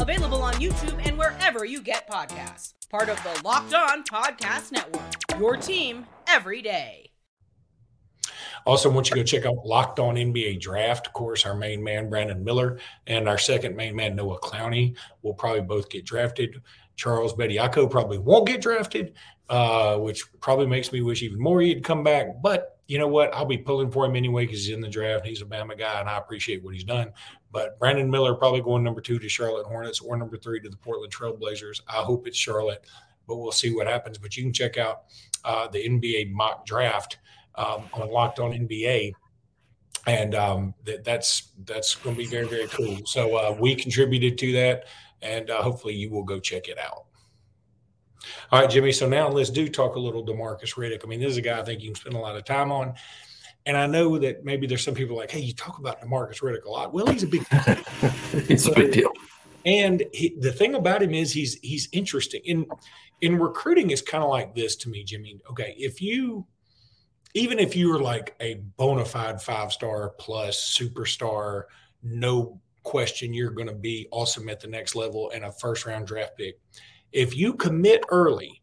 Available 0.00 0.42
on 0.42 0.54
YouTube 0.54 1.04
and 1.06 1.18
wherever 1.18 1.64
you 1.64 1.82
get 1.82 2.08
podcasts. 2.08 2.74
Part 2.88 3.08
of 3.08 3.22
the 3.22 3.42
Locked 3.44 3.74
On 3.74 4.04
Podcast 4.04 4.72
Network. 4.72 5.02
Your 5.38 5.56
team 5.56 6.06
every 6.28 6.62
day. 6.62 7.10
Also, 8.64 8.90
want 8.90 9.08
you 9.08 9.16
to 9.16 9.20
go 9.20 9.24
check 9.24 9.44
out 9.44 9.64
Locked 9.64 9.98
On 9.98 10.14
NBA 10.14 10.60
Draft. 10.60 11.06
Of 11.06 11.12
course, 11.12 11.44
our 11.44 11.54
main 11.54 11.82
man, 11.82 12.08
Brandon 12.08 12.42
Miller, 12.44 12.78
and 13.06 13.28
our 13.28 13.38
second 13.38 13.76
main 13.76 13.96
man, 13.96 14.14
Noah 14.14 14.40
Clowney, 14.40 14.96
will 15.22 15.34
probably 15.34 15.62
both 15.62 15.90
get 15.90 16.04
drafted. 16.04 16.62
Charles 16.96 17.34
Bediako 17.34 17.90
probably 17.90 18.18
won't 18.18 18.46
get 18.46 18.60
drafted, 18.60 19.14
uh, 19.48 19.96
which 19.98 20.24
probably 20.40 20.66
makes 20.66 20.92
me 20.92 21.00
wish 21.00 21.22
even 21.22 21.40
more 21.40 21.60
he'd 21.60 21.84
come 21.84 22.02
back. 22.02 22.42
But 22.42 22.78
you 22.88 22.98
know 22.98 23.08
what? 23.08 23.34
I'll 23.34 23.44
be 23.44 23.58
pulling 23.58 23.90
for 23.90 24.04
him 24.06 24.16
anyway 24.16 24.46
because 24.46 24.64
he's 24.64 24.74
in 24.74 24.80
the 24.80 24.88
draft. 24.88 25.26
He's 25.26 25.42
a 25.42 25.44
Bama 25.44 25.78
guy, 25.78 26.00
and 26.00 26.08
I 26.08 26.18
appreciate 26.18 26.64
what 26.64 26.74
he's 26.74 26.84
done. 26.84 27.12
But 27.50 27.78
Brandon 27.78 28.10
Miller 28.10 28.34
probably 28.34 28.60
going 28.60 28.84
number 28.84 29.00
two 29.00 29.18
to 29.18 29.28
Charlotte 29.28 29.66
Hornets 29.66 30.00
or 30.00 30.16
number 30.16 30.36
three 30.36 30.60
to 30.60 30.68
the 30.68 30.76
Portland 30.76 31.12
Trailblazers. 31.12 31.80
I 31.88 32.02
hope 32.02 32.26
it's 32.26 32.36
Charlotte, 32.36 32.84
but 33.26 33.36
we'll 33.36 33.52
see 33.52 33.74
what 33.74 33.86
happens. 33.86 34.18
But 34.18 34.36
you 34.36 34.42
can 34.42 34.52
check 34.52 34.76
out 34.76 35.04
uh, 35.44 35.68
the 35.68 35.88
NBA 35.88 36.32
mock 36.32 36.66
draft 36.66 37.18
um, 37.54 37.88
on 37.92 38.10
Locked 38.10 38.38
On 38.38 38.52
NBA, 38.52 39.12
and 40.06 40.34
um, 40.34 40.74
that, 40.84 41.04
that's 41.04 41.52
that's 41.64 41.94
going 41.94 42.16
to 42.16 42.22
be 42.22 42.28
very 42.28 42.46
very 42.46 42.68
cool. 42.68 42.98
So 43.06 43.36
uh, 43.36 43.56
we 43.58 43.74
contributed 43.74 44.36
to 44.38 44.52
that, 44.52 44.84
and 45.22 45.50
uh, 45.50 45.62
hopefully 45.62 45.94
you 45.94 46.10
will 46.10 46.24
go 46.24 46.38
check 46.38 46.68
it 46.68 46.78
out. 46.78 47.04
All 48.50 48.60
right, 48.60 48.70
Jimmy. 48.70 48.92
So 48.92 49.08
now 49.08 49.28
let's 49.28 49.50
do 49.50 49.68
talk 49.68 49.96
a 49.96 50.00
little 50.00 50.24
Demarcus 50.24 50.74
Riddick. 50.74 51.00
I 51.04 51.08
mean, 51.08 51.20
this 51.20 51.30
is 51.32 51.36
a 51.36 51.42
guy 51.42 51.60
I 51.60 51.64
think 51.64 51.82
you 51.82 51.88
can 51.88 51.94
spend 51.94 52.14
a 52.14 52.18
lot 52.18 52.36
of 52.36 52.44
time 52.44 52.72
on. 52.72 52.94
And 53.66 53.76
I 53.76 53.86
know 53.86 54.18
that 54.18 54.44
maybe 54.44 54.66
there's 54.66 54.84
some 54.84 54.94
people 54.94 55.16
like, 55.16 55.30
hey, 55.30 55.40
you 55.40 55.52
talk 55.52 55.78
about 55.78 56.00
Demarcus 56.00 56.40
Riddick 56.40 56.64
a 56.64 56.70
lot. 56.70 56.92
Well, 56.92 57.06
he's 57.06 57.22
a 57.22 57.26
big 57.26 57.46
deal. 57.48 57.60
it's 58.32 58.64
so, 58.64 58.72
a 58.72 58.74
big 58.74 58.92
deal. 58.92 59.12
And 59.66 60.04
he, 60.12 60.34
the 60.38 60.52
thing 60.52 60.74
about 60.74 61.02
him 61.02 61.12
is 61.12 61.32
he's 61.32 61.58
he's 61.60 61.88
interesting. 61.92 62.40
In 62.44 62.66
in 63.20 63.38
recruiting 63.38 63.90
is 63.90 64.00
kind 64.00 64.24
of 64.24 64.30
like 64.30 64.54
this 64.54 64.76
to 64.76 64.88
me, 64.88 65.04
Jimmy. 65.04 65.38
Okay, 65.50 65.74
if 65.76 66.00
you 66.00 66.46
even 67.34 67.58
if 67.58 67.76
you 67.76 67.90
were 67.90 68.00
like 68.00 68.34
a 68.40 68.54
bona 68.76 69.04
fide 69.04 69.42
five 69.42 69.72
star 69.72 70.10
plus 70.18 70.76
superstar, 70.78 71.64
no 72.02 72.60
question 72.84 73.34
you're 73.34 73.50
going 73.50 73.68
to 73.68 73.74
be 73.74 74.08
awesome 74.10 74.48
at 74.48 74.60
the 74.60 74.66
next 74.66 74.94
level 74.94 75.30
and 75.34 75.44
a 75.44 75.52
first 75.52 75.84
round 75.84 76.06
draft 76.06 76.36
pick. 76.38 76.58
If 77.12 77.36
you 77.36 77.52
commit 77.54 78.02
early 78.10 78.57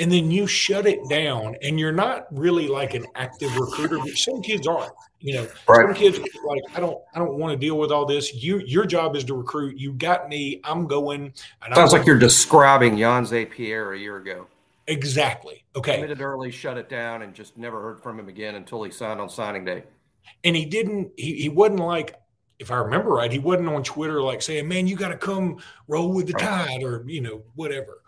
and 0.00 0.10
then 0.10 0.30
you 0.30 0.46
shut 0.46 0.86
it 0.86 1.06
down 1.10 1.54
and 1.62 1.78
you're 1.78 1.92
not 1.92 2.26
really 2.32 2.66
like 2.66 2.94
an 2.94 3.06
active 3.14 3.54
recruiter, 3.54 3.98
but 3.98 4.08
some 4.16 4.40
kids 4.40 4.66
are, 4.66 4.90
you 5.20 5.34
know, 5.34 5.46
right. 5.68 5.86
some 5.86 5.94
kids 5.94 6.18
like, 6.18 6.62
I 6.74 6.80
don't, 6.80 6.98
I 7.14 7.18
don't 7.18 7.34
want 7.34 7.52
to 7.52 7.56
deal 7.58 7.78
with 7.78 7.92
all 7.92 8.06
this. 8.06 8.34
You, 8.34 8.60
your 8.60 8.86
job 8.86 9.14
is 9.14 9.24
to 9.24 9.34
recruit. 9.34 9.78
You 9.78 9.92
got 9.92 10.30
me. 10.30 10.60
I'm 10.64 10.86
going. 10.86 11.34
Sounds 11.74 11.92
I'm 11.92 11.98
like 11.98 12.06
you're 12.06 12.18
describing 12.18 12.96
Jan 12.96 13.26
Pierre 13.46 13.92
a 13.92 13.98
year 13.98 14.16
ago. 14.16 14.46
Exactly. 14.86 15.64
Okay. 15.76 15.96
Committed 15.96 16.22
early, 16.22 16.50
shut 16.50 16.78
it 16.78 16.88
down, 16.88 17.22
and 17.22 17.34
just 17.34 17.58
never 17.58 17.80
heard 17.80 18.02
from 18.02 18.18
him 18.18 18.28
again 18.28 18.54
until 18.54 18.82
he 18.82 18.90
signed 18.90 19.20
on 19.20 19.28
signing 19.28 19.64
day. 19.64 19.84
And 20.42 20.56
he 20.56 20.64
didn't. 20.64 21.12
He, 21.16 21.34
he 21.34 21.48
wasn't 21.50 21.80
like, 21.80 22.18
if 22.58 22.70
I 22.70 22.76
remember 22.76 23.10
right, 23.10 23.30
he 23.30 23.38
wasn't 23.38 23.68
on 23.68 23.84
Twitter 23.84 24.22
like 24.22 24.40
saying, 24.40 24.66
"Man, 24.66 24.86
you 24.86 24.96
got 24.96 25.08
to 25.08 25.16
come 25.16 25.58
roll 25.86 26.12
with 26.12 26.26
the 26.26 26.32
tide," 26.32 26.82
or 26.82 27.04
you 27.06 27.20
know, 27.20 27.42
whatever. 27.54 27.99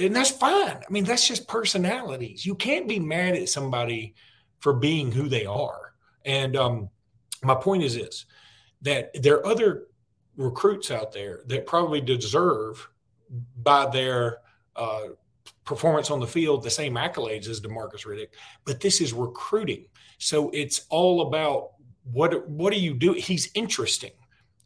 And 0.00 0.14
that's 0.14 0.30
fine. 0.30 0.76
I 0.76 0.90
mean, 0.90 1.04
that's 1.04 1.26
just 1.26 1.48
personalities. 1.48 2.44
You 2.44 2.54
can't 2.54 2.86
be 2.86 2.98
mad 2.98 3.34
at 3.34 3.48
somebody 3.48 4.14
for 4.58 4.74
being 4.74 5.10
who 5.10 5.28
they 5.28 5.46
are. 5.46 5.94
And 6.24 6.56
um, 6.56 6.90
my 7.42 7.54
point 7.54 7.82
is 7.82 7.94
this: 7.94 8.26
that 8.82 9.10
there 9.22 9.36
are 9.36 9.46
other 9.46 9.86
recruits 10.36 10.90
out 10.90 11.12
there 11.12 11.40
that 11.46 11.66
probably 11.66 12.00
deserve 12.00 12.88
by 13.62 13.86
their 13.86 14.38
uh, 14.76 15.08
performance 15.64 16.10
on 16.10 16.20
the 16.20 16.26
field 16.26 16.62
the 16.62 16.70
same 16.70 16.94
accolades 16.94 17.48
as 17.48 17.60
Demarcus 17.60 18.06
Riddick, 18.06 18.28
but 18.64 18.80
this 18.80 19.00
is 19.00 19.12
recruiting. 19.12 19.86
So 20.18 20.50
it's 20.50 20.86
all 20.90 21.22
about 21.22 21.70
what 22.12 22.48
what 22.48 22.72
do 22.72 22.78
you 22.78 22.94
do? 22.94 23.12
He's 23.12 23.50
interesting 23.54 24.12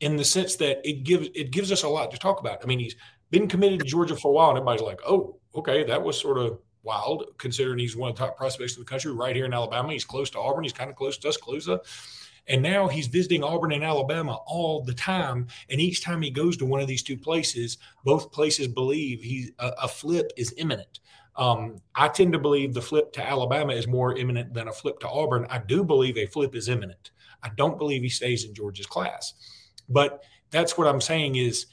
in 0.01 0.17
the 0.17 0.25
sense 0.25 0.57
that 0.57 0.81
it 0.89 1.05
gives 1.05 1.29
it 1.35 1.51
gives 1.51 1.73
us 1.73 1.83
a 1.83 1.89
lot 1.89 2.11
to 2.11 2.19
talk 2.19 2.41
about. 2.41 2.61
I 2.63 2.67
mean, 2.67 2.79
he's 2.79 2.97
been 3.31 3.49
committed 3.49 3.81
to 3.81 3.87
Georgia 3.87 4.17
for 4.17 4.29
a 4.29 4.33
while, 4.33 4.51
and 4.51 4.59
everybody's 4.59 4.83
like, 4.83 5.01
"Oh, 5.07 5.37
okay, 5.55 5.85
that 5.85 6.03
was 6.03 6.21
sort 6.21 6.39
of 6.39 6.59
wild," 6.83 7.25
considering 7.39 7.79
he's 7.79 7.97
one 7.97 8.11
of 8.11 8.17
the 8.17 8.25
top 8.25 8.37
prospects 8.37 8.77
in 8.77 8.81
the 8.81 8.87
country, 8.87 9.13
right 9.13 9.37
here 9.37 9.45
in 9.45 9.55
Alabama. 9.55 9.93
He's 9.93 10.05
close 10.05 10.31
to 10.31 10.39
Auburn. 10.39 10.65
He's 10.65 10.73
kind 10.73 10.91
of 10.91 10.97
close 10.97 11.17
to 11.17 11.23
Tuscaloosa. 11.29 11.81
And 12.49 12.63
now 12.63 12.89
he's 12.89 13.07
visiting 13.07 13.45
Auburn 13.45 13.73
and 13.73 13.85
Alabama 13.85 14.39
all 14.47 14.83
the 14.83 14.95
time. 14.95 15.47
And 15.69 15.81
each 15.81 16.03
time 16.03 16.23
he 16.23 16.31
goes 16.31 16.57
to 16.57 16.67
one 16.67 16.81
of 16.81 16.89
these 16.89 17.03
two 17.03 17.17
places, 17.17 17.79
both 18.05 18.33
places 18.33 18.67
believe 18.67 19.23
he 19.23 19.51
a, 19.59 19.69
a 19.83 19.89
flip 19.89 20.33
is 20.37 20.55
imminent. 20.57 21.01
Um, 21.37 21.77
I 21.95 22.09
tend 22.09 22.33
to 22.33 22.39
believe 22.39 22.75
the 22.75 22.83
flip 22.83 23.13
to 23.13 23.27
Alabama 23.27 23.73
is 23.73 23.87
more 23.87 24.17
imminent 24.17 24.53
than 24.53 24.69
a 24.69 24.73
flip 24.73 24.99
to 25.01 25.09
Auburn. 25.09 25.47
I 25.49 25.59
do 25.59 25.85
believe 25.85 26.19
a 26.19 26.27
flip 26.27 26.55
is 26.55 26.69
imminent. 26.69 27.13
I 27.43 27.51
don't 27.57 27.79
believe 27.79 28.03
he 28.03 28.09
stays 28.09 28.45
in 28.45 28.53
Georgia's 28.53 28.87
class. 28.87 29.33
But 29.89 30.23
that's 30.51 30.77
what 30.77 30.89
I'm 30.89 31.01
saying 31.01 31.37
is 31.37 31.67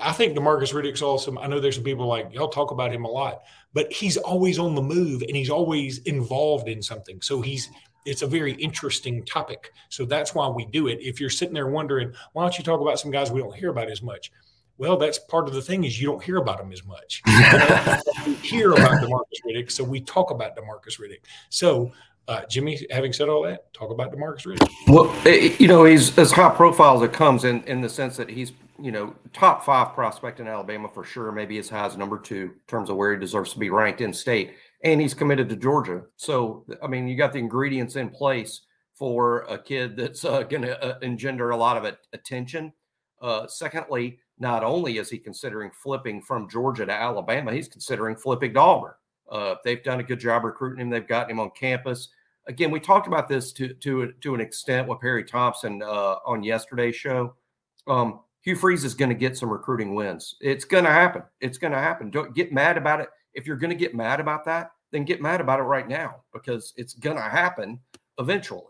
I 0.00 0.12
think 0.12 0.36
Demarcus 0.36 0.72
Riddick's 0.72 1.02
awesome. 1.02 1.38
I 1.38 1.46
know 1.48 1.58
there's 1.58 1.74
some 1.74 1.84
people 1.84 2.06
like 2.06 2.32
y'all 2.32 2.48
talk 2.48 2.70
about 2.70 2.92
him 2.92 3.04
a 3.04 3.10
lot, 3.10 3.42
but 3.72 3.92
he's 3.92 4.16
always 4.16 4.58
on 4.58 4.74
the 4.74 4.82
move 4.82 5.22
and 5.22 5.36
he's 5.36 5.50
always 5.50 5.98
involved 5.98 6.68
in 6.68 6.82
something. 6.82 7.20
So 7.20 7.40
he's 7.40 7.68
it's 8.04 8.22
a 8.22 8.26
very 8.26 8.52
interesting 8.52 9.24
topic. 9.24 9.72
So 9.90 10.04
that's 10.06 10.34
why 10.34 10.48
we 10.48 10.66
do 10.66 10.86
it. 10.86 10.98
If 11.00 11.20
you're 11.20 11.28
sitting 11.28 11.52
there 11.52 11.66
wondering, 11.66 12.12
why 12.32 12.42
don't 12.42 12.56
you 12.56 12.64
talk 12.64 12.80
about 12.80 12.98
some 12.98 13.10
guys 13.10 13.30
we 13.30 13.40
don't 13.40 13.54
hear 13.54 13.70
about 13.70 13.90
as 13.90 14.02
much? 14.02 14.32
Well, 14.78 14.96
that's 14.96 15.18
part 15.18 15.48
of 15.48 15.54
the 15.54 15.60
thing 15.60 15.84
is 15.84 16.00
you 16.00 16.06
don't 16.06 16.22
hear 16.22 16.36
about 16.36 16.58
them 16.58 16.72
as 16.72 16.84
much. 16.84 17.20
we 18.26 18.34
hear 18.34 18.72
about 18.72 19.02
Demarcus 19.02 19.42
Riddick, 19.44 19.72
so 19.72 19.82
we 19.82 20.00
talk 20.00 20.30
about 20.30 20.56
Demarcus 20.56 21.00
Riddick. 21.00 21.24
So, 21.50 21.92
uh, 22.28 22.42
Jimmy, 22.48 22.78
having 22.90 23.12
said 23.12 23.28
all 23.28 23.42
that, 23.42 23.72
talk 23.72 23.90
about 23.90 24.12
Demarcus 24.12 24.46
Riddick. 24.46 24.70
Well, 24.86 25.12
eh, 25.26 25.56
you 25.58 25.66
know, 25.66 25.84
he's 25.84 26.16
as 26.18 26.30
high 26.30 26.54
profile 26.54 26.96
as 26.96 27.02
it 27.02 27.12
comes 27.12 27.44
in 27.44 27.62
in 27.64 27.80
the 27.80 27.88
sense 27.88 28.16
that 28.16 28.28
he's 28.28 28.52
you 28.80 28.92
know 28.92 29.14
top 29.32 29.64
five 29.64 29.94
prospect 29.94 30.38
in 30.38 30.46
Alabama 30.46 30.88
for 30.88 31.04
sure, 31.04 31.32
maybe 31.32 31.58
as 31.58 31.68
high 31.68 31.86
as 31.86 31.96
number 31.96 32.18
two 32.18 32.52
in 32.54 32.60
terms 32.68 32.90
of 32.90 32.96
where 32.96 33.12
he 33.12 33.18
deserves 33.18 33.52
to 33.54 33.58
be 33.58 33.70
ranked 33.70 34.00
in 34.00 34.12
state 34.12 34.54
and 34.84 35.00
he's 35.00 35.14
committed 35.14 35.48
to 35.48 35.56
Georgia. 35.56 36.02
So, 36.16 36.64
I 36.82 36.86
mean, 36.86 37.08
you 37.08 37.16
got 37.16 37.32
the 37.32 37.38
ingredients 37.38 37.96
in 37.96 38.10
place 38.10 38.62
for 38.94 39.40
a 39.48 39.58
kid 39.58 39.96
that's 39.96 40.24
uh, 40.24 40.42
going 40.42 40.62
to 40.62 40.82
uh, 40.82 40.98
engender 41.02 41.50
a 41.50 41.56
lot 41.56 41.76
of 41.76 41.96
attention. 42.12 42.72
Uh, 43.20 43.46
secondly, 43.46 44.18
not 44.38 44.62
only 44.62 44.98
is 44.98 45.10
he 45.10 45.18
considering 45.18 45.70
flipping 45.70 46.22
from 46.22 46.48
Georgia 46.48 46.86
to 46.86 46.92
Alabama, 46.92 47.52
he's 47.52 47.68
considering 47.68 48.16
flipping 48.16 48.54
to 48.54 48.60
Auburn. 48.60 48.94
Uh, 49.30 49.56
they've 49.64 49.82
done 49.82 50.00
a 50.00 50.04
good 50.04 50.20
job 50.20 50.44
recruiting 50.44 50.80
him. 50.80 50.90
They've 50.90 51.06
gotten 51.06 51.32
him 51.32 51.40
on 51.40 51.50
campus. 51.50 52.08
Again, 52.48 52.70
we 52.70 52.80
talked 52.80 53.06
about 53.06 53.28
this 53.28 53.52
to 53.52 53.74
to 53.74 54.12
to 54.20 54.34
an 54.34 54.40
extent 54.40 54.88
with 54.88 55.00
Perry 55.00 55.24
Thompson 55.24 55.82
uh, 55.82 56.16
on 56.26 56.42
yesterday's 56.42 56.96
show. 56.96 57.34
Um, 57.86 58.20
Hugh 58.40 58.56
Freeze 58.56 58.84
is 58.84 58.94
going 58.94 59.10
to 59.10 59.14
get 59.14 59.36
some 59.36 59.50
recruiting 59.50 59.94
wins. 59.94 60.36
It's 60.40 60.64
going 60.64 60.84
to 60.84 60.90
happen. 60.90 61.22
It's 61.40 61.58
going 61.58 61.72
to 61.72 61.78
happen. 61.78 62.10
Don't 62.10 62.34
get 62.34 62.52
mad 62.52 62.76
about 62.76 63.00
it 63.00 63.08
if 63.38 63.46
you're 63.46 63.56
going 63.56 63.70
to 63.70 63.76
get 63.76 63.94
mad 63.94 64.18
about 64.18 64.44
that, 64.46 64.72
then 64.90 65.04
get 65.04 65.22
mad 65.22 65.40
about 65.40 65.60
it 65.60 65.64
right 65.64 65.88
now 65.88 66.16
because 66.32 66.72
it's 66.76 66.94
going 66.94 67.16
to 67.16 67.22
happen 67.22 67.78
eventually. 68.18 68.64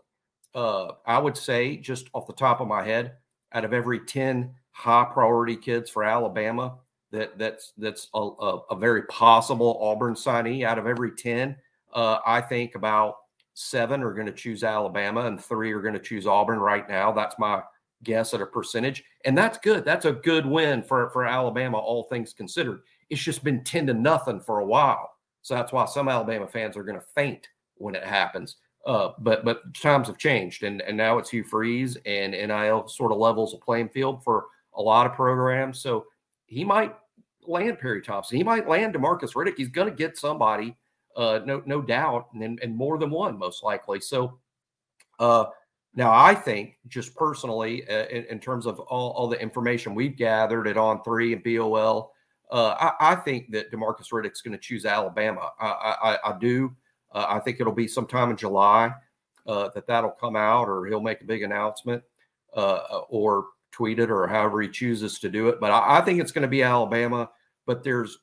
Uh, 0.53 0.91
I 1.05 1.17
would 1.17 1.35
say, 1.35 1.77
just 1.77 2.07
off 2.13 2.27
the 2.27 2.33
top 2.33 2.59
of 2.61 2.67
my 2.67 2.83
head, 2.83 3.13
out 3.53 3.65
of 3.65 3.73
every 3.73 3.99
10 3.99 4.53
high 4.71 5.07
priority 5.11 5.55
kids 5.55 5.89
for 5.89 6.03
Alabama, 6.03 6.77
that 7.11 7.39
that's 7.39 7.73
that's 7.77 8.09
a, 8.13 8.19
a, 8.19 8.59
a 8.71 8.75
very 8.75 9.03
possible 9.03 9.79
Auburn 9.81 10.13
signee. 10.13 10.63
Out 10.63 10.77
of 10.77 10.85
every 10.85 11.11
10, 11.11 11.55
uh, 11.93 12.19
I 12.25 12.41
think 12.41 12.75
about 12.75 13.15
seven 13.59 14.01
are 14.01 14.13
going 14.13 14.25
to 14.25 14.31
choose 14.31 14.63
Alabama 14.63 15.25
and 15.25 15.43
three 15.43 15.73
are 15.73 15.81
going 15.81 15.93
to 15.93 15.99
choose 15.99 16.25
Auburn 16.25 16.59
right 16.59 16.87
now. 16.87 17.11
That's 17.11 17.37
my 17.37 17.61
guess 18.03 18.33
at 18.33 18.41
a 18.41 18.45
percentage. 18.45 19.03
And 19.25 19.37
that's 19.37 19.57
good. 19.57 19.83
That's 19.83 20.05
a 20.05 20.13
good 20.13 20.45
win 20.45 20.81
for, 20.81 21.09
for 21.09 21.25
Alabama, 21.25 21.77
all 21.77 22.03
things 22.03 22.31
considered. 22.31 22.83
It's 23.09 23.21
just 23.21 23.43
been 23.43 23.63
10 23.65 23.87
to 23.87 23.93
nothing 23.93 24.39
for 24.39 24.59
a 24.59 24.65
while. 24.65 25.11
So 25.41 25.55
that's 25.55 25.73
why 25.73 25.85
some 25.85 26.07
Alabama 26.07 26.47
fans 26.47 26.77
are 26.77 26.83
going 26.83 26.99
to 26.99 27.05
faint 27.13 27.49
when 27.75 27.95
it 27.95 28.03
happens. 28.05 28.55
Uh, 28.85 29.09
but 29.19 29.43
but 29.43 29.73
times 29.73 30.07
have 30.07 30.17
changed, 30.17 30.63
and 30.63 30.81
and 30.81 30.95
now 30.95 31.17
it's 31.17 31.29
Hugh 31.29 31.43
Freeze 31.43 31.97
and 32.05 32.31
NIL 32.31 32.87
sort 32.87 33.11
of 33.11 33.17
levels 33.17 33.53
a 33.53 33.57
playing 33.57 33.89
field 33.89 34.23
for 34.23 34.45
a 34.73 34.81
lot 34.81 35.05
of 35.05 35.13
programs. 35.13 35.81
So 35.81 36.05
he 36.45 36.63
might 36.63 36.95
land 37.45 37.79
Perry 37.79 38.01
Thompson. 38.01 38.37
He 38.37 38.43
might 38.43 38.69
land 38.69 38.93
Demarcus 38.93 39.33
Riddick. 39.33 39.55
He's 39.57 39.67
going 39.67 39.89
to 39.89 39.95
get 39.95 40.17
somebody, 40.17 40.77
uh, 41.15 41.39
no 41.45 41.61
no 41.65 41.81
doubt, 41.81 42.27
and 42.33 42.59
and 42.61 42.75
more 42.75 42.97
than 42.97 43.09
one 43.09 43.37
most 43.37 43.63
likely. 43.63 43.99
So, 43.99 44.39
uh, 45.19 45.45
now 45.95 46.13
I 46.13 46.35
think 46.35 46.77
just 46.87 47.15
personally, 47.15 47.87
uh, 47.89 48.05
in, 48.07 48.25
in, 48.25 48.39
terms 48.39 48.65
of 48.65 48.79
all, 48.79 49.11
all 49.11 49.27
the 49.27 49.41
information 49.41 49.95
we've 49.95 50.15
gathered 50.15 50.67
at 50.67 50.77
On 50.77 51.03
Three 51.03 51.33
and 51.33 51.43
BOL 51.43 52.13
uh, 52.51 52.75
I, 52.99 53.11
I, 53.11 53.15
think 53.15 53.51
that 53.51 53.71
Demarcus 53.71 54.11
Riddick's 54.11 54.41
going 54.41 54.53
to 54.53 54.57
choose 54.57 54.85
Alabama. 54.85 55.51
I, 55.59 56.17
I, 56.23 56.31
I 56.31 56.39
do. 56.39 56.75
Uh, 57.11 57.25
I 57.27 57.39
think 57.39 57.59
it'll 57.59 57.73
be 57.73 57.87
sometime 57.87 58.31
in 58.31 58.37
July 58.37 58.91
uh, 59.45 59.69
that 59.75 59.85
that'll 59.85 60.11
come 60.11 60.35
out, 60.35 60.67
or 60.67 60.85
he'll 60.87 60.99
make 60.99 61.21
a 61.21 61.25
big 61.25 61.43
announcement, 61.43 62.03
or 62.53 63.45
tweet 63.71 63.99
it, 63.99 64.09
or 64.09 64.27
however 64.27 64.61
he 64.61 64.69
chooses 64.69 65.19
to 65.19 65.29
do 65.29 65.49
it. 65.49 65.59
But 65.59 65.71
I, 65.71 66.01
think 66.01 66.19
it's 66.19 66.31
going 66.31 66.41
to 66.43 66.47
be 66.47 66.63
Alabama. 66.63 67.29
But 67.67 67.83
there's 67.83 68.17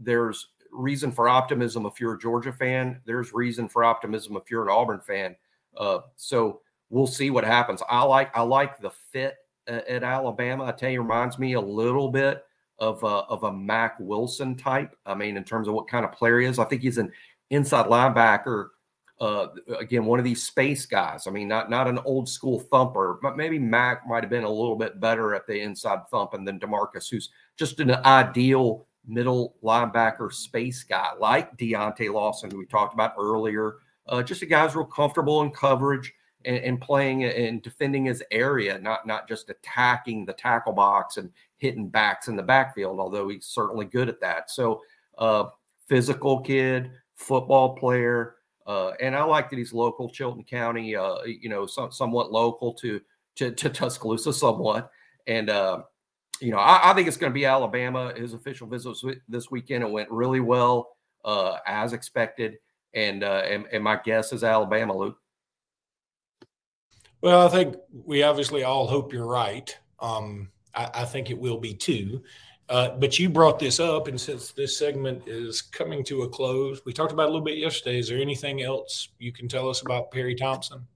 there's 0.00 0.48
reason 0.72 1.12
for 1.12 1.28
optimism 1.28 1.86
if 1.86 2.00
you're 2.00 2.14
a 2.14 2.18
Georgia 2.18 2.52
fan. 2.52 3.00
There's 3.04 3.32
reason 3.32 3.68
for 3.68 3.84
optimism 3.84 4.36
if 4.36 4.50
you're 4.50 4.62
an 4.62 4.70
Auburn 4.70 5.00
fan. 5.00 5.36
Uh, 5.76 6.00
so 6.16 6.60
we'll 6.90 7.06
see 7.06 7.30
what 7.30 7.44
happens. 7.44 7.82
I 7.88 8.02
like 8.02 8.36
I 8.36 8.42
like 8.42 8.80
the 8.80 8.90
fit 8.90 9.36
at 9.68 10.02
Alabama. 10.02 10.64
I 10.64 10.72
tell 10.72 10.90
you, 10.90 11.02
reminds 11.02 11.38
me 11.38 11.52
a 11.54 11.60
little 11.60 12.10
bit 12.10 12.44
of 12.78 13.02
a, 13.02 13.06
of 13.06 13.42
a 13.42 13.52
Mack 13.52 13.96
Wilson 13.98 14.56
type. 14.56 14.96
I 15.04 15.14
mean, 15.14 15.36
in 15.36 15.44
terms 15.44 15.68
of 15.68 15.74
what 15.74 15.88
kind 15.88 16.04
of 16.04 16.12
player 16.12 16.40
he 16.40 16.46
is, 16.46 16.58
I 16.58 16.64
think 16.64 16.82
he's 16.82 16.98
an 16.98 17.12
inside 17.50 17.86
linebacker. 17.86 18.68
Uh, 19.20 19.48
again, 19.80 20.04
one 20.04 20.20
of 20.20 20.24
these 20.24 20.44
space 20.44 20.86
guys. 20.86 21.26
I 21.26 21.30
mean, 21.30 21.48
not 21.48 21.68
not 21.68 21.88
an 21.88 21.98
old 22.04 22.28
school 22.28 22.60
thumper, 22.60 23.18
but 23.20 23.36
maybe 23.36 23.58
Mac 23.58 24.06
might 24.06 24.22
have 24.22 24.30
been 24.30 24.44
a 24.44 24.50
little 24.50 24.76
bit 24.76 25.00
better 25.00 25.34
at 25.34 25.46
the 25.46 25.60
inside 25.60 26.08
thumping 26.08 26.44
than 26.44 26.60
Demarcus, 26.60 27.10
who's 27.10 27.30
just 27.56 27.80
an 27.80 27.90
ideal 27.90 28.86
middle 29.08 29.56
linebacker 29.62 30.32
space 30.32 30.84
guy 30.84 31.10
like 31.18 31.56
Deontae 31.56 32.12
Lawson, 32.12 32.50
who 32.50 32.58
we 32.58 32.66
talked 32.66 32.94
about 32.94 33.14
earlier. 33.18 33.76
Uh, 34.06 34.22
just 34.22 34.42
a 34.42 34.46
guy 34.46 34.64
who's 34.64 34.76
real 34.76 34.84
comfortable 34.84 35.42
in 35.42 35.50
coverage 35.50 36.12
and, 36.44 36.56
and, 36.58 36.80
playing 36.80 37.24
and 37.24 37.62
defending 37.62 38.04
his 38.04 38.22
area, 38.30 38.78
not 38.78 39.06
not 39.06 39.28
just 39.28 39.50
attacking 39.50 40.24
the 40.24 40.32
tackle 40.32 40.72
box 40.72 41.16
and 41.16 41.30
hitting 41.56 41.88
backs 41.88 42.28
in 42.28 42.36
the 42.36 42.42
backfield, 42.42 43.00
although 43.00 43.28
he's 43.28 43.46
certainly 43.46 43.84
good 43.84 44.08
at 44.08 44.20
that. 44.20 44.50
So, 44.50 44.80
uh, 45.18 45.46
physical 45.88 46.40
kid, 46.40 46.90
football 47.16 47.76
player, 47.76 48.36
uh, 48.68 48.92
and 49.00 49.16
I 49.16 49.22
like 49.22 49.48
that 49.48 49.58
he's 49.58 49.72
local, 49.72 50.10
Chilton 50.10 50.44
County. 50.44 50.94
Uh, 50.94 51.22
you 51.24 51.48
know, 51.48 51.64
some, 51.64 51.90
somewhat 51.90 52.30
local 52.30 52.74
to, 52.74 53.00
to, 53.36 53.50
to 53.50 53.70
Tuscaloosa, 53.70 54.30
somewhat. 54.30 54.90
And 55.26 55.48
uh, 55.48 55.84
you 56.40 56.50
know, 56.50 56.58
I, 56.58 56.90
I 56.90 56.94
think 56.94 57.08
it's 57.08 57.16
going 57.16 57.32
to 57.32 57.34
be 57.34 57.44
Alabama. 57.44 58.12
His 58.16 58.34
official 58.34 58.66
visit 58.66 58.96
this 59.28 59.50
weekend 59.50 59.84
it 59.84 59.90
went 59.90 60.10
really 60.10 60.40
well, 60.40 60.96
uh, 61.24 61.58
as 61.66 61.92
expected. 61.92 62.56
And, 62.94 63.22
uh, 63.22 63.42
and 63.44 63.66
and 63.72 63.84
my 63.84 64.00
guess 64.02 64.32
is 64.32 64.42
Alabama, 64.42 64.96
Luke. 64.96 65.18
Well, 67.20 67.46
I 67.46 67.50
think 67.50 67.76
we 67.92 68.22
obviously 68.22 68.62
all 68.62 68.86
hope 68.86 69.12
you're 69.12 69.26
right. 69.26 69.76
Um, 70.00 70.50
I, 70.74 70.90
I 70.94 71.04
think 71.04 71.30
it 71.30 71.38
will 71.38 71.58
be 71.58 71.74
too. 71.74 72.22
Uh, 72.68 72.90
but 72.90 73.18
you 73.18 73.30
brought 73.30 73.58
this 73.58 73.80
up, 73.80 74.08
and 74.08 74.20
since 74.20 74.52
this 74.52 74.78
segment 74.78 75.26
is 75.26 75.62
coming 75.62 76.04
to 76.04 76.22
a 76.22 76.28
close, 76.28 76.80
we 76.84 76.92
talked 76.92 77.12
about 77.12 77.24
a 77.24 77.32
little 77.32 77.40
bit 77.40 77.56
yesterday. 77.56 77.98
Is 77.98 78.08
there 78.08 78.18
anything 78.18 78.62
else 78.62 79.08
you 79.18 79.32
can 79.32 79.48
tell 79.48 79.68
us 79.70 79.80
about 79.80 80.10
Perry 80.10 80.34
Thompson? 80.34 80.86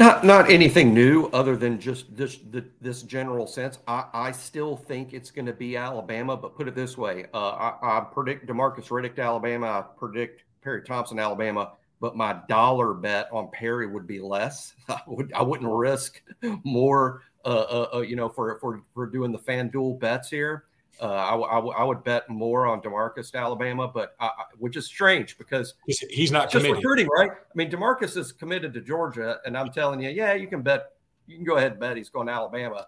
Not, 0.00 0.24
not 0.24 0.50
anything 0.50 0.94
new, 0.94 1.26
other 1.26 1.56
than 1.56 1.78
just 1.78 2.16
this 2.16 2.38
the, 2.50 2.64
this 2.80 3.02
general 3.02 3.46
sense. 3.46 3.78
I, 3.86 4.06
I 4.14 4.32
still 4.32 4.74
think 4.74 5.12
it's 5.12 5.30
going 5.30 5.44
to 5.44 5.52
be 5.52 5.76
Alabama, 5.76 6.38
but 6.38 6.56
put 6.56 6.66
it 6.66 6.74
this 6.74 6.96
way: 6.96 7.26
uh, 7.34 7.50
I, 7.50 7.98
I 7.98 8.00
predict 8.00 8.46
Demarcus 8.46 8.88
Riddick 8.88 9.14
to 9.16 9.22
Alabama. 9.22 9.66
I 9.66 9.82
predict 9.98 10.44
Perry 10.62 10.82
Thompson 10.82 11.18
Alabama. 11.18 11.72
but 12.00 12.16
my 12.16 12.38
dollar 12.48 12.94
bet 12.94 13.28
on 13.30 13.50
Perry 13.52 13.86
would 13.86 14.06
be 14.06 14.20
less. 14.20 14.74
I 14.88 15.00
would 15.06 15.32
I 15.34 15.42
wouldn't 15.42 15.70
risk 15.70 16.22
more, 16.64 17.22
uh, 17.44 17.48
uh, 17.48 17.88
uh, 17.96 18.00
you 18.00 18.16
know, 18.16 18.28
for 18.28 18.58
for 18.58 18.82
for 18.94 19.06
doing 19.06 19.32
the 19.32 19.38
FanDuel 19.38 20.00
bets 20.00 20.30
here. 20.30 20.64
Uh, 21.00 21.06
I, 21.06 21.34
I, 21.34 21.58
I, 21.58 21.84
would 21.84 22.04
bet 22.04 22.28
more 22.28 22.66
on 22.66 22.82
Demarcus 22.82 23.32
to 23.32 23.38
Alabama, 23.38 23.88
but 23.88 24.14
I, 24.20 24.30
which 24.58 24.76
is 24.76 24.84
strange 24.84 25.38
because 25.38 25.72
he's, 25.86 25.98
he's 26.10 26.30
not 26.30 26.50
just 26.50 26.62
committed. 26.62 26.76
recruiting, 26.76 27.08
right? 27.16 27.30
I 27.30 27.52
mean, 27.54 27.70
Demarcus 27.70 28.18
is 28.18 28.32
committed 28.32 28.74
to 28.74 28.82
Georgia, 28.82 29.38
and 29.46 29.56
I'm 29.56 29.70
telling 29.72 30.02
you, 30.02 30.10
yeah, 30.10 30.34
you 30.34 30.46
can 30.46 30.60
bet, 30.60 30.92
you 31.26 31.36
can 31.36 31.44
go 31.46 31.56
ahead 31.56 31.72
and 31.72 31.80
bet 31.80 31.96
he's 31.96 32.10
going 32.10 32.26
to 32.26 32.34
Alabama. 32.34 32.86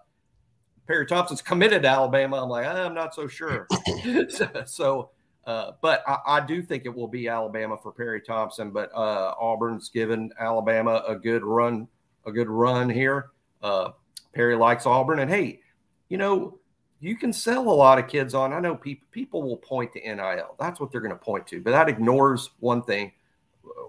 Perry 0.87 1.07
Thompson's 1.07 1.41
committed 1.41 1.81
to 1.83 1.87
Alabama. 1.87 2.43
I'm 2.43 2.49
like, 2.49 2.67
I'm 2.67 2.93
not 2.93 3.15
so 3.15 3.27
sure. 3.27 3.67
so, 4.65 5.09
uh, 5.45 5.71
but 5.81 6.03
I, 6.07 6.17
I, 6.27 6.45
do 6.45 6.61
think 6.61 6.85
it 6.85 6.93
will 6.93 7.07
be 7.07 7.27
Alabama 7.27 7.77
for 7.81 7.91
Perry 7.91 8.21
Thompson. 8.21 8.71
But 8.71 8.93
uh, 8.93 9.33
Auburn's 9.39 9.89
given 9.89 10.31
Alabama 10.39 11.03
a 11.07 11.15
good 11.15 11.43
run, 11.43 11.87
a 12.25 12.31
good 12.31 12.49
run 12.49 12.89
here. 12.89 13.31
Uh, 13.61 13.91
Perry 14.33 14.55
likes 14.55 14.85
Auburn, 14.85 15.19
and 15.19 15.31
hey, 15.31 15.61
you 16.09 16.17
know, 16.17 16.59
you 17.03 17.17
can 17.17 17.33
sell 17.33 17.67
a 17.67 17.69
lot 17.69 17.99
of 17.99 18.07
kids 18.07 18.33
on. 18.33 18.53
I 18.53 18.61
know 18.61 18.75
people 18.75 19.05
people 19.11 19.43
will 19.43 19.57
point 19.57 19.91
to 19.93 19.99
NIL. 19.99 20.55
That's 20.57 20.79
what 20.79 20.89
they're 20.89 21.01
going 21.01 21.11
to 21.11 21.17
point 21.17 21.45
to, 21.47 21.59
but 21.59 21.71
that 21.71 21.89
ignores 21.89 22.51
one 22.61 22.81
thing, 22.81 23.11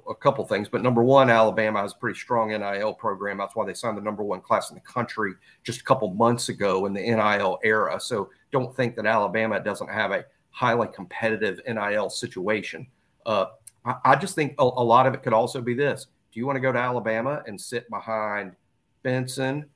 a 0.08 0.14
couple 0.16 0.44
things. 0.44 0.68
But 0.68 0.82
number 0.82 1.04
one, 1.04 1.30
Alabama 1.30 1.80
has 1.80 1.92
a 1.92 1.96
pretty 1.96 2.18
strong 2.18 2.48
NIL 2.48 2.92
program. 2.94 3.38
That's 3.38 3.54
why 3.54 3.66
they 3.66 3.74
signed 3.74 3.96
the 3.96 4.02
number 4.02 4.24
one 4.24 4.40
class 4.40 4.70
in 4.70 4.74
the 4.74 4.80
country 4.80 5.34
just 5.62 5.80
a 5.80 5.84
couple 5.84 6.12
months 6.12 6.48
ago 6.48 6.86
in 6.86 6.92
the 6.92 7.00
NIL 7.00 7.60
era. 7.62 8.00
So 8.00 8.30
don't 8.50 8.74
think 8.74 8.96
that 8.96 9.06
Alabama 9.06 9.62
doesn't 9.62 9.88
have 9.88 10.10
a 10.10 10.24
highly 10.50 10.88
competitive 10.88 11.60
NIL 11.68 12.10
situation. 12.10 12.84
Uh, 13.24 13.46
I, 13.84 13.94
I, 14.04 14.16
just 14.16 14.34
think 14.34 14.56
a, 14.58 14.62
a 14.62 14.64
lot 14.64 15.06
of 15.06 15.14
it 15.14 15.22
could 15.22 15.32
also 15.32 15.60
be 15.60 15.74
this: 15.74 16.08
Do 16.32 16.40
you 16.40 16.46
want 16.46 16.56
to 16.56 16.60
go 16.60 16.72
to 16.72 16.78
Alabama 16.80 17.44
and 17.46 17.60
sit 17.60 17.88
behind 17.90 18.56
Benson, 19.04 19.66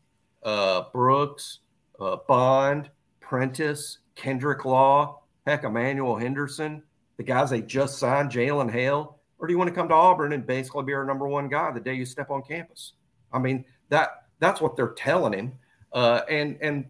uh, 0.42 0.84
Brooks, 0.92 1.60
uh, 2.00 2.16
Bond? 2.26 2.90
Prentice, 3.28 3.98
Kendrick 4.14 4.64
Law, 4.64 5.20
heck, 5.46 5.64
Emmanuel 5.64 6.16
Henderson, 6.16 6.82
the 7.18 7.22
guys 7.22 7.50
they 7.50 7.60
just 7.60 7.98
signed, 7.98 8.30
Jalen 8.30 8.72
Hale, 8.72 9.18
or 9.38 9.46
do 9.46 9.52
you 9.52 9.58
want 9.58 9.68
to 9.68 9.74
come 9.74 9.86
to 9.88 9.94
Auburn 9.94 10.32
and 10.32 10.46
basically 10.46 10.84
be 10.84 10.94
our 10.94 11.04
number 11.04 11.28
one 11.28 11.46
guy 11.46 11.70
the 11.70 11.78
day 11.78 11.92
you 11.92 12.06
step 12.06 12.30
on 12.30 12.42
campus? 12.42 12.94
I 13.30 13.38
mean, 13.38 13.66
that 13.90 14.24
that's 14.38 14.62
what 14.62 14.76
they're 14.76 14.94
telling 14.94 15.34
him, 15.34 15.52
uh, 15.92 16.22
and 16.30 16.56
and 16.62 16.86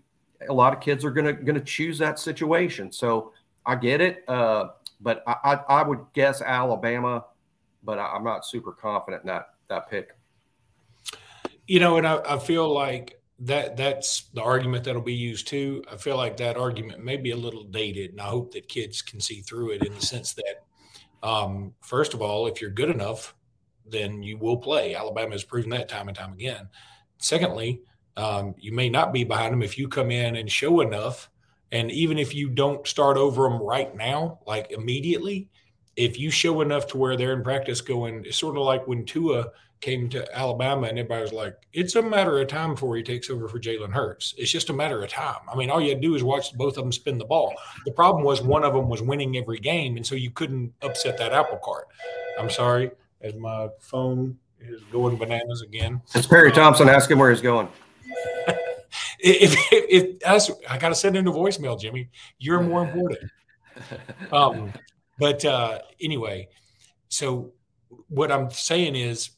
a 0.48 0.52
lot 0.52 0.72
of 0.72 0.80
kids 0.80 1.04
are 1.04 1.10
gonna 1.10 1.32
gonna 1.32 1.60
choose 1.60 1.98
that 1.98 2.20
situation. 2.20 2.92
So 2.92 3.32
I 3.66 3.74
get 3.74 4.00
it, 4.00 4.22
uh, 4.28 4.68
but 5.00 5.24
I, 5.26 5.34
I, 5.42 5.54
I 5.80 5.82
would 5.82 6.06
guess 6.12 6.40
Alabama, 6.40 7.24
but 7.82 7.98
I, 7.98 8.14
am 8.14 8.22
not 8.22 8.46
super 8.46 8.70
confident 8.70 9.24
in 9.24 9.26
that 9.26 9.54
that 9.68 9.90
pick. 9.90 10.16
You 11.66 11.80
know, 11.80 11.96
and 11.96 12.06
I, 12.06 12.20
I 12.24 12.38
feel 12.38 12.72
like 12.72 13.17
that 13.40 13.76
that's 13.76 14.24
the 14.34 14.42
argument 14.42 14.84
that'll 14.84 15.00
be 15.00 15.14
used 15.14 15.46
too. 15.46 15.84
I 15.90 15.96
feel 15.96 16.16
like 16.16 16.36
that 16.38 16.56
argument 16.56 17.04
may 17.04 17.16
be 17.16 17.30
a 17.30 17.36
little 17.36 17.64
dated, 17.64 18.10
and 18.10 18.20
I 18.20 18.24
hope 18.24 18.52
that 18.52 18.68
kids 18.68 19.00
can 19.00 19.20
see 19.20 19.40
through 19.42 19.72
it 19.72 19.86
in 19.86 19.94
the 19.94 20.00
sense 20.00 20.34
that, 20.34 20.64
um, 21.22 21.72
first 21.80 22.14
of 22.14 22.22
all, 22.22 22.46
if 22.46 22.60
you're 22.60 22.70
good 22.70 22.90
enough, 22.90 23.34
then 23.86 24.22
you 24.22 24.38
will 24.38 24.56
play. 24.56 24.94
Alabama 24.94 25.32
has 25.32 25.44
proven 25.44 25.70
that 25.70 25.88
time 25.88 26.08
and 26.08 26.16
time 26.16 26.32
again. 26.32 26.68
Secondly, 27.18 27.80
um, 28.16 28.54
you 28.58 28.72
may 28.72 28.88
not 28.88 29.12
be 29.12 29.22
behind 29.22 29.52
them 29.52 29.62
if 29.62 29.78
you 29.78 29.88
come 29.88 30.10
in 30.10 30.36
and 30.36 30.50
show 30.50 30.80
enough, 30.80 31.30
and 31.70 31.92
even 31.92 32.18
if 32.18 32.34
you 32.34 32.48
don't 32.48 32.86
start 32.88 33.16
over 33.16 33.44
them 33.44 33.62
right 33.62 33.94
now, 33.94 34.40
like 34.46 34.72
immediately, 34.72 35.48
if 35.94 36.18
you 36.18 36.30
show 36.30 36.60
enough 36.60 36.88
to 36.88 36.96
where 36.96 37.16
they're 37.16 37.34
in 37.34 37.44
practice 37.44 37.80
going, 37.80 38.24
it's 38.24 38.36
sort 38.36 38.56
of 38.56 38.64
like 38.64 38.86
when 38.88 39.04
Tua– 39.04 39.46
came 39.80 40.08
to 40.10 40.36
Alabama, 40.36 40.86
and 40.86 40.98
everybody 40.98 41.22
was 41.22 41.32
like, 41.32 41.56
"It's 41.72 41.94
a 41.94 42.02
matter 42.02 42.38
of 42.38 42.48
time 42.48 42.74
before 42.74 42.96
he 42.96 43.02
takes 43.02 43.30
over 43.30 43.48
for 43.48 43.58
Jalen 43.58 43.92
Hurts. 43.92 44.34
It's 44.36 44.50
just 44.50 44.70
a 44.70 44.72
matter 44.72 45.02
of 45.02 45.10
time." 45.10 45.40
I 45.50 45.56
mean, 45.56 45.70
all 45.70 45.80
you 45.80 45.90
had 45.90 46.02
to 46.02 46.08
do 46.08 46.14
is 46.14 46.22
watch 46.22 46.52
both 46.54 46.76
of 46.76 46.84
them 46.84 46.92
spin 46.92 47.18
the 47.18 47.24
ball. 47.24 47.54
The 47.84 47.92
problem 47.92 48.24
was 48.24 48.42
one 48.42 48.64
of 48.64 48.74
them 48.74 48.88
was 48.88 49.02
winning 49.02 49.36
every 49.36 49.58
game, 49.58 49.96
and 49.96 50.06
so 50.06 50.14
you 50.14 50.30
couldn't 50.30 50.72
upset 50.82 51.18
that 51.18 51.32
apple 51.32 51.58
cart. 51.64 51.86
I'm 52.38 52.50
sorry, 52.50 52.90
as 53.20 53.34
my 53.34 53.68
phone 53.80 54.38
is 54.60 54.82
going 54.92 55.16
bananas 55.16 55.62
again. 55.62 56.00
It's 56.14 56.26
Perry 56.26 56.52
Thompson. 56.52 56.88
Ask 56.88 57.10
him 57.10 57.18
where 57.18 57.30
he's 57.30 57.40
going. 57.40 57.68
if, 59.18 59.54
if, 59.72 60.18
if 60.20 60.50
I 60.68 60.78
got 60.78 60.88
to 60.88 60.94
send 60.94 61.16
him 61.16 61.26
a 61.26 61.32
voicemail, 61.32 61.78
Jimmy. 61.78 62.08
You're 62.38 62.62
more 62.62 62.84
important. 62.84 63.30
Um, 64.32 64.72
but 65.20 65.44
uh, 65.44 65.78
anyway, 66.00 66.48
so 67.08 67.52
what 68.08 68.32
I'm 68.32 68.50
saying 68.50 68.96
is 68.96 69.30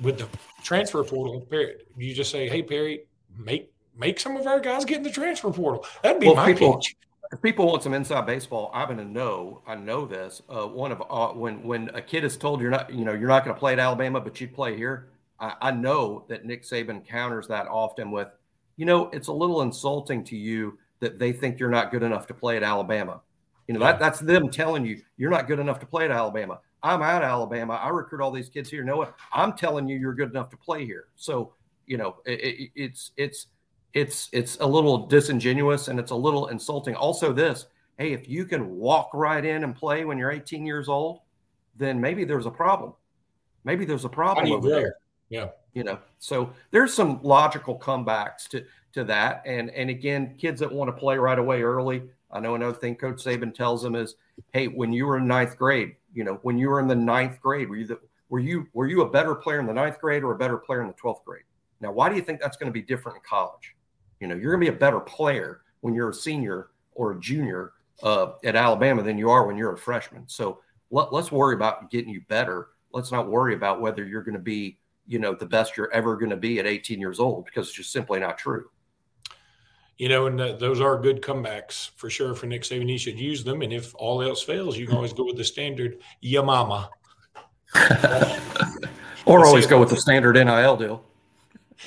with 0.00 0.18
the 0.18 0.28
transfer 0.62 1.02
portal, 1.04 1.40
period. 1.42 1.82
you 1.96 2.14
just 2.14 2.30
say, 2.30 2.48
"Hey 2.48 2.62
Perry, 2.62 3.04
make 3.38 3.72
make 3.96 4.20
some 4.20 4.36
of 4.36 4.46
our 4.46 4.60
guys 4.60 4.84
get 4.84 4.98
in 4.98 5.02
the 5.02 5.10
transfer 5.10 5.50
portal." 5.50 5.84
That'd 6.02 6.20
be 6.20 6.26
well, 6.26 6.36
my 6.36 6.52
people, 6.52 6.76
pitch. 6.76 6.96
If 7.32 7.40
people 7.42 7.66
want 7.66 7.82
some 7.82 7.94
inside 7.94 8.26
baseball, 8.26 8.70
I'm 8.74 8.86
going 8.86 8.98
to 8.98 9.04
know. 9.04 9.62
I 9.66 9.76
know 9.76 10.04
this. 10.04 10.42
Uh, 10.48 10.66
one 10.66 10.90
of 10.92 11.02
uh, 11.08 11.28
when 11.28 11.62
when 11.62 11.90
a 11.90 12.02
kid 12.02 12.24
is 12.24 12.36
told 12.36 12.60
you're 12.60 12.70
not, 12.70 12.92
you 12.92 13.04
know, 13.04 13.12
you're 13.12 13.28
not 13.28 13.44
going 13.44 13.54
to 13.54 13.58
play 13.58 13.72
at 13.72 13.78
Alabama, 13.78 14.20
but 14.20 14.40
you 14.40 14.48
play 14.48 14.76
here. 14.76 15.08
I, 15.38 15.54
I 15.60 15.70
know 15.70 16.24
that 16.28 16.44
Nick 16.44 16.64
Saban 16.64 17.06
counters 17.06 17.46
that 17.48 17.66
often 17.68 18.10
with, 18.10 18.28
you 18.76 18.84
know, 18.84 19.08
it's 19.10 19.28
a 19.28 19.32
little 19.32 19.62
insulting 19.62 20.24
to 20.24 20.36
you 20.36 20.78
that 21.00 21.18
they 21.18 21.32
think 21.32 21.58
you're 21.58 21.70
not 21.70 21.90
good 21.90 22.02
enough 22.02 22.26
to 22.26 22.34
play 22.34 22.56
at 22.56 22.62
Alabama. 22.62 23.20
You 23.66 23.74
know, 23.74 23.80
yeah. 23.80 23.92
that, 23.92 24.00
that's 24.00 24.20
them 24.20 24.50
telling 24.50 24.84
you 24.84 25.00
you're 25.16 25.30
not 25.30 25.46
good 25.46 25.60
enough 25.60 25.78
to 25.80 25.86
play 25.86 26.04
at 26.04 26.10
Alabama. 26.10 26.60
I'm 26.82 27.02
at 27.02 27.22
Alabama. 27.22 27.74
I 27.74 27.88
recruit 27.88 28.20
all 28.20 28.30
these 28.30 28.48
kids 28.48 28.70
here. 28.70 28.82
Noah, 28.82 29.14
I'm 29.32 29.56
telling 29.56 29.88
you, 29.88 29.98
you're 29.98 30.14
good 30.14 30.30
enough 30.30 30.50
to 30.50 30.56
play 30.56 30.84
here. 30.84 31.06
So, 31.16 31.54
you 31.86 31.98
know, 31.98 32.16
it, 32.24 32.40
it, 32.40 32.70
it's 32.74 33.12
it's 33.16 33.46
it's 33.92 34.28
it's 34.32 34.56
a 34.60 34.66
little 34.66 35.06
disingenuous 35.06 35.88
and 35.88 35.98
it's 35.98 36.10
a 36.10 36.16
little 36.16 36.48
insulting. 36.48 36.94
Also, 36.94 37.32
this, 37.32 37.66
hey, 37.98 38.12
if 38.12 38.28
you 38.28 38.44
can 38.44 38.76
walk 38.76 39.10
right 39.12 39.44
in 39.44 39.64
and 39.64 39.74
play 39.74 40.04
when 40.04 40.18
you're 40.18 40.30
18 40.30 40.64
years 40.64 40.88
old, 40.88 41.20
then 41.76 42.00
maybe 42.00 42.24
there's 42.24 42.46
a 42.46 42.50
problem. 42.50 42.94
Maybe 43.64 43.84
there's 43.84 44.04
a 44.04 44.08
problem 44.08 44.52
over 44.52 44.68
there. 44.68 44.94
Yeah. 45.28 45.48
You 45.74 45.84
know, 45.84 45.98
so 46.18 46.52
there's 46.72 46.92
some 46.92 47.20
logical 47.22 47.78
comebacks 47.78 48.48
to 48.48 48.64
to 48.92 49.04
that. 49.04 49.42
And 49.46 49.70
and 49.70 49.90
again, 49.90 50.34
kids 50.38 50.60
that 50.60 50.72
want 50.72 50.88
to 50.88 50.92
play 50.92 51.16
right 51.16 51.38
away 51.38 51.62
early. 51.62 52.02
I 52.32 52.40
know 52.40 52.54
another 52.54 52.76
thing 52.76 52.96
Coach 52.96 53.24
Saban 53.24 53.54
tells 53.54 53.82
them 53.82 53.94
is, 53.94 54.14
hey, 54.52 54.66
when 54.68 54.92
you 54.92 55.06
were 55.06 55.18
in 55.18 55.26
ninth 55.26 55.56
grade, 55.56 55.96
you 56.12 56.24
know, 56.24 56.38
when 56.42 56.58
you 56.58 56.68
were 56.68 56.80
in 56.80 56.88
the 56.88 56.94
ninth 56.94 57.40
grade, 57.40 57.68
were 57.68 57.76
you 57.76 57.86
the, 57.86 58.00
were 58.28 58.38
you 58.38 58.66
were 58.72 58.86
you 58.86 59.02
a 59.02 59.10
better 59.10 59.34
player 59.34 59.60
in 59.60 59.66
the 59.66 59.72
ninth 59.72 60.00
grade 60.00 60.22
or 60.22 60.32
a 60.32 60.38
better 60.38 60.56
player 60.56 60.82
in 60.82 60.88
the 60.88 60.94
twelfth 60.94 61.24
grade? 61.24 61.44
Now, 61.80 61.92
why 61.92 62.08
do 62.08 62.16
you 62.16 62.22
think 62.22 62.40
that's 62.40 62.56
going 62.56 62.68
to 62.68 62.72
be 62.72 62.82
different 62.82 63.16
in 63.16 63.22
college? 63.28 63.74
You 64.20 64.28
know, 64.28 64.34
you're 64.34 64.52
going 64.52 64.64
to 64.64 64.70
be 64.70 64.76
a 64.76 64.78
better 64.78 65.00
player 65.00 65.62
when 65.80 65.94
you're 65.94 66.10
a 66.10 66.14
senior 66.14 66.68
or 66.94 67.12
a 67.12 67.20
junior 67.20 67.72
uh, 68.02 68.32
at 68.44 68.56
Alabama 68.56 69.02
than 69.02 69.16
you 69.18 69.30
are 69.30 69.46
when 69.46 69.56
you're 69.56 69.72
a 69.72 69.78
freshman. 69.78 70.24
So 70.26 70.60
let, 70.90 71.12
let's 71.12 71.32
worry 71.32 71.54
about 71.54 71.90
getting 71.90 72.12
you 72.12 72.20
better. 72.28 72.68
Let's 72.92 73.12
not 73.12 73.28
worry 73.28 73.54
about 73.54 73.80
whether 73.80 74.04
you're 74.04 74.22
going 74.22 74.34
to 74.34 74.40
be, 74.40 74.78
you 75.06 75.18
know, 75.18 75.34
the 75.34 75.46
best 75.46 75.76
you're 75.76 75.92
ever 75.92 76.16
going 76.16 76.30
to 76.30 76.36
be 76.36 76.58
at 76.58 76.66
18 76.66 77.00
years 77.00 77.18
old 77.18 77.46
because 77.46 77.68
it's 77.68 77.76
just 77.76 77.92
simply 77.92 78.20
not 78.20 78.36
true 78.36 78.68
you 80.00 80.08
know, 80.08 80.26
and 80.28 80.40
uh, 80.40 80.52
those 80.54 80.80
are 80.80 80.98
good 80.98 81.20
comebacks 81.20 81.90
for 81.94 82.08
sure 82.08 82.34
for 82.34 82.46
Nick 82.46 82.62
Saban. 82.62 82.88
He 82.88 82.96
should 82.96 83.20
use 83.20 83.44
them, 83.44 83.60
and 83.60 83.70
if 83.70 83.94
all 83.94 84.22
else 84.22 84.42
fails, 84.42 84.78
you 84.78 84.86
can 84.86 84.96
always 84.96 85.12
go 85.12 85.26
with 85.26 85.36
the 85.36 85.44
standard 85.44 86.00
Yamama. 86.24 86.88
or 89.26 89.44
always 89.44 89.66
go 89.66 89.78
with 89.78 89.90
the 89.90 89.98
standard 89.98 90.36
NIL 90.36 90.78
deal. 90.78 91.04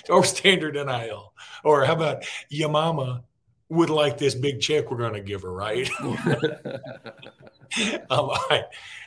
Or 0.10 0.23
standard 0.23 0.76
NIL. 0.76 1.34
Or 1.63 1.86
how 1.86 1.93
about 1.93 2.23
Yamama 2.52 3.23
would 3.69 3.89
like 3.89 4.19
this 4.19 4.36
big 4.36 4.62
check 4.62 4.91
we're 4.91 4.97
going 4.97 5.13
to 5.13 5.19
give 5.19 5.41
her, 5.41 5.52
right? 5.52 5.89
um, 5.99 6.12
all 8.12 8.45
right. 8.52 8.65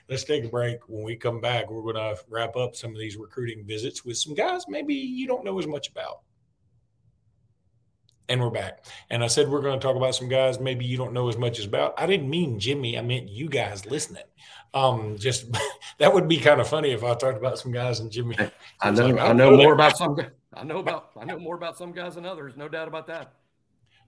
Let's 0.08 0.24
take 0.24 0.46
a 0.46 0.48
break. 0.48 0.80
When 0.88 1.04
we 1.04 1.14
come 1.14 1.40
back, 1.40 1.70
we're 1.70 1.92
going 1.92 1.94
to 1.94 2.20
wrap 2.28 2.56
up 2.56 2.74
some 2.74 2.90
of 2.90 2.98
these 2.98 3.16
recruiting 3.16 3.64
visits 3.64 4.04
with 4.04 4.16
some 4.16 4.34
guys 4.34 4.64
maybe 4.66 4.94
you 4.94 5.28
don't 5.28 5.44
know 5.44 5.60
as 5.60 5.68
much 5.68 5.90
about. 5.90 6.22
And 8.28 8.40
we're 8.40 8.50
back. 8.50 8.84
And 9.08 9.22
I 9.22 9.28
said 9.28 9.48
we're 9.48 9.62
going 9.62 9.78
to 9.78 9.86
talk 9.86 9.96
about 9.96 10.14
some 10.14 10.28
guys 10.28 10.58
maybe 10.58 10.84
you 10.84 10.96
don't 10.96 11.12
know 11.12 11.28
as 11.28 11.36
much 11.36 11.58
as 11.58 11.66
about. 11.66 11.94
I 11.96 12.06
didn't 12.06 12.28
mean 12.28 12.58
Jimmy. 12.58 12.98
I 12.98 13.02
meant 13.02 13.28
you 13.28 13.48
guys 13.48 13.86
listening. 13.86 14.24
Um, 14.74 15.16
just 15.16 15.46
that 15.98 16.12
would 16.12 16.28
be 16.28 16.38
kind 16.38 16.60
of 16.60 16.68
funny 16.68 16.90
if 16.90 17.04
I 17.04 17.14
talked 17.14 17.38
about 17.38 17.58
some 17.58 17.72
guys 17.72 18.00
and 18.00 18.10
Jimmy. 18.10 18.36
I 18.80 18.90
know. 18.90 19.06
Like, 19.06 19.20
I, 19.20 19.32
know 19.32 19.56
more 19.56 19.72
about 19.72 19.96
some. 19.96 20.16
I 20.54 20.64
know 20.64 20.78
about. 20.78 21.10
I 21.18 21.24
know 21.24 21.38
more 21.38 21.54
about 21.54 21.78
some 21.78 21.92
guys 21.92 22.16
than 22.16 22.26
others. 22.26 22.56
No 22.56 22.68
doubt 22.68 22.88
about 22.88 23.06
that. 23.06 23.32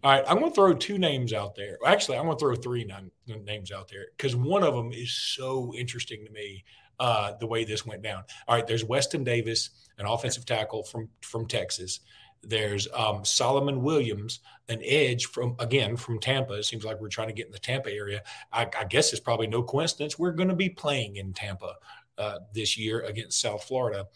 All 0.04 0.12
right, 0.12 0.24
I'm 0.28 0.38
going 0.38 0.50
to 0.50 0.54
throw 0.54 0.74
two 0.74 0.96
names 0.96 1.32
out 1.32 1.56
there. 1.56 1.76
Actually, 1.84 2.18
I'm 2.18 2.26
going 2.26 2.36
to 2.36 2.40
throw 2.40 2.54
three 2.54 2.88
names 3.26 3.72
out 3.72 3.88
there 3.88 4.06
because 4.16 4.36
one 4.36 4.62
of 4.62 4.74
them 4.74 4.92
is 4.92 5.12
so 5.12 5.74
interesting 5.74 6.24
to 6.24 6.30
me. 6.30 6.64
Uh, 7.00 7.32
the 7.38 7.46
way 7.46 7.64
this 7.64 7.86
went 7.86 8.02
down. 8.02 8.24
All 8.48 8.56
right, 8.56 8.66
there's 8.66 8.84
Weston 8.84 9.22
Davis, 9.22 9.70
an 9.98 10.06
offensive 10.06 10.44
tackle 10.44 10.82
from 10.82 11.08
from 11.20 11.46
Texas. 11.46 12.00
There's 12.42 12.88
um, 12.94 13.24
Solomon 13.24 13.82
Williams, 13.82 14.40
an 14.68 14.80
edge 14.84 15.26
from 15.26 15.56
again 15.58 15.96
from 15.96 16.20
Tampa. 16.20 16.54
It 16.54 16.64
seems 16.64 16.84
like 16.84 17.00
we're 17.00 17.08
trying 17.08 17.28
to 17.28 17.34
get 17.34 17.46
in 17.46 17.52
the 17.52 17.58
Tampa 17.58 17.92
area. 17.92 18.22
I, 18.52 18.68
I 18.78 18.84
guess 18.84 19.12
it's 19.12 19.20
probably 19.20 19.46
no 19.46 19.62
coincidence 19.62 20.18
we're 20.18 20.32
going 20.32 20.48
to 20.48 20.54
be 20.56 20.68
playing 20.68 21.16
in 21.16 21.32
Tampa 21.32 21.74
uh, 22.16 22.38
this 22.54 22.76
year 22.78 23.00
against 23.00 23.40
South 23.40 23.64
Florida. 23.64 24.06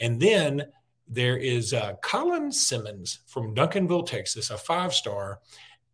And 0.00 0.20
then 0.20 0.64
there 1.08 1.36
is 1.36 1.74
uh, 1.74 1.94
Colin 2.02 2.52
Simmons 2.52 3.20
from 3.26 3.54
Duncanville, 3.54 4.06
Texas, 4.06 4.50
a 4.50 4.56
five 4.56 4.94
star. 4.94 5.40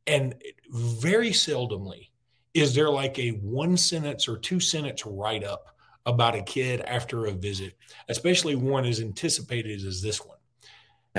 And 0.06 0.34
very 0.70 1.30
seldomly 1.30 2.10
is 2.54 2.74
there 2.74 2.90
like 2.90 3.18
a 3.18 3.30
one 3.30 3.76
sentence 3.76 4.28
or 4.28 4.38
two 4.38 4.60
sentence 4.60 5.04
write 5.04 5.44
up 5.44 5.76
about 6.06 6.36
a 6.36 6.42
kid 6.42 6.80
after 6.82 7.26
a 7.26 7.32
visit, 7.32 7.74
especially 8.08 8.54
one 8.54 8.84
as 8.84 9.00
anticipated 9.00 9.84
as 9.84 10.00
this 10.00 10.24
one. 10.24 10.35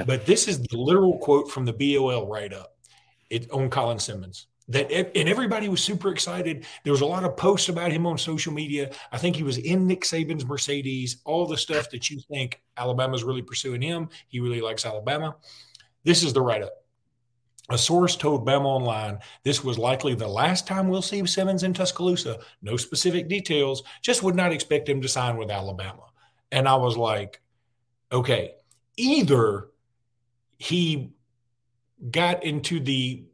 But 0.05 0.25
this 0.25 0.47
is 0.47 0.59
the 0.59 0.77
literal 0.77 1.17
quote 1.19 1.49
from 1.51 1.65
the 1.65 1.73
BOL 1.73 2.27
write 2.27 2.53
up 2.53 2.73
on 3.51 3.69
Colin 3.69 3.99
Simmons 3.99 4.47
that 4.69 4.91
and 4.91 5.29
everybody 5.29 5.69
was 5.69 5.81
super 5.81 6.09
excited. 6.09 6.65
There 6.83 6.91
was 6.91 7.01
a 7.01 7.05
lot 7.05 7.23
of 7.23 7.37
posts 7.37 7.69
about 7.69 7.91
him 7.91 8.05
on 8.05 8.17
social 8.17 8.51
media. 8.51 8.91
I 9.11 9.17
think 9.17 9.35
he 9.35 9.43
was 9.43 9.57
in 9.57 9.87
Nick 9.87 10.01
Saban's 10.01 10.45
Mercedes, 10.45 11.17
all 11.25 11.45
the 11.45 11.57
stuff 11.57 11.89
that 11.91 12.09
you 12.09 12.19
think 12.29 12.61
Alabama's 12.75 13.23
really 13.23 13.41
pursuing 13.41 13.81
him. 13.81 14.09
He 14.27 14.39
really 14.39 14.61
likes 14.61 14.85
Alabama. 14.85 15.35
This 16.03 16.21
is 16.21 16.33
the 16.33 16.41
write 16.41 16.63
up. 16.63 16.73
A 17.69 17.77
source 17.77 18.15
told 18.15 18.45
Bama 18.45 18.65
Online 18.65 19.19
this 19.43 19.63
was 19.63 19.77
likely 19.77 20.15
the 20.15 20.27
last 20.27 20.67
time 20.67 20.87
we'll 20.87 21.01
see 21.01 21.25
Simmons 21.25 21.63
in 21.63 21.73
Tuscaloosa. 21.73 22.39
No 22.61 22.77
specific 22.77 23.27
details, 23.27 23.83
just 24.01 24.23
would 24.23 24.35
not 24.35 24.53
expect 24.53 24.87
him 24.87 25.01
to 25.01 25.09
sign 25.09 25.37
with 25.37 25.51
Alabama. 25.51 26.03
And 26.51 26.67
I 26.67 26.75
was 26.75 26.95
like, 26.95 27.41
okay, 28.11 28.53
either 28.95 29.67
he 30.57 31.11
got 32.11 32.43
into 32.43 32.79
the 32.79 33.25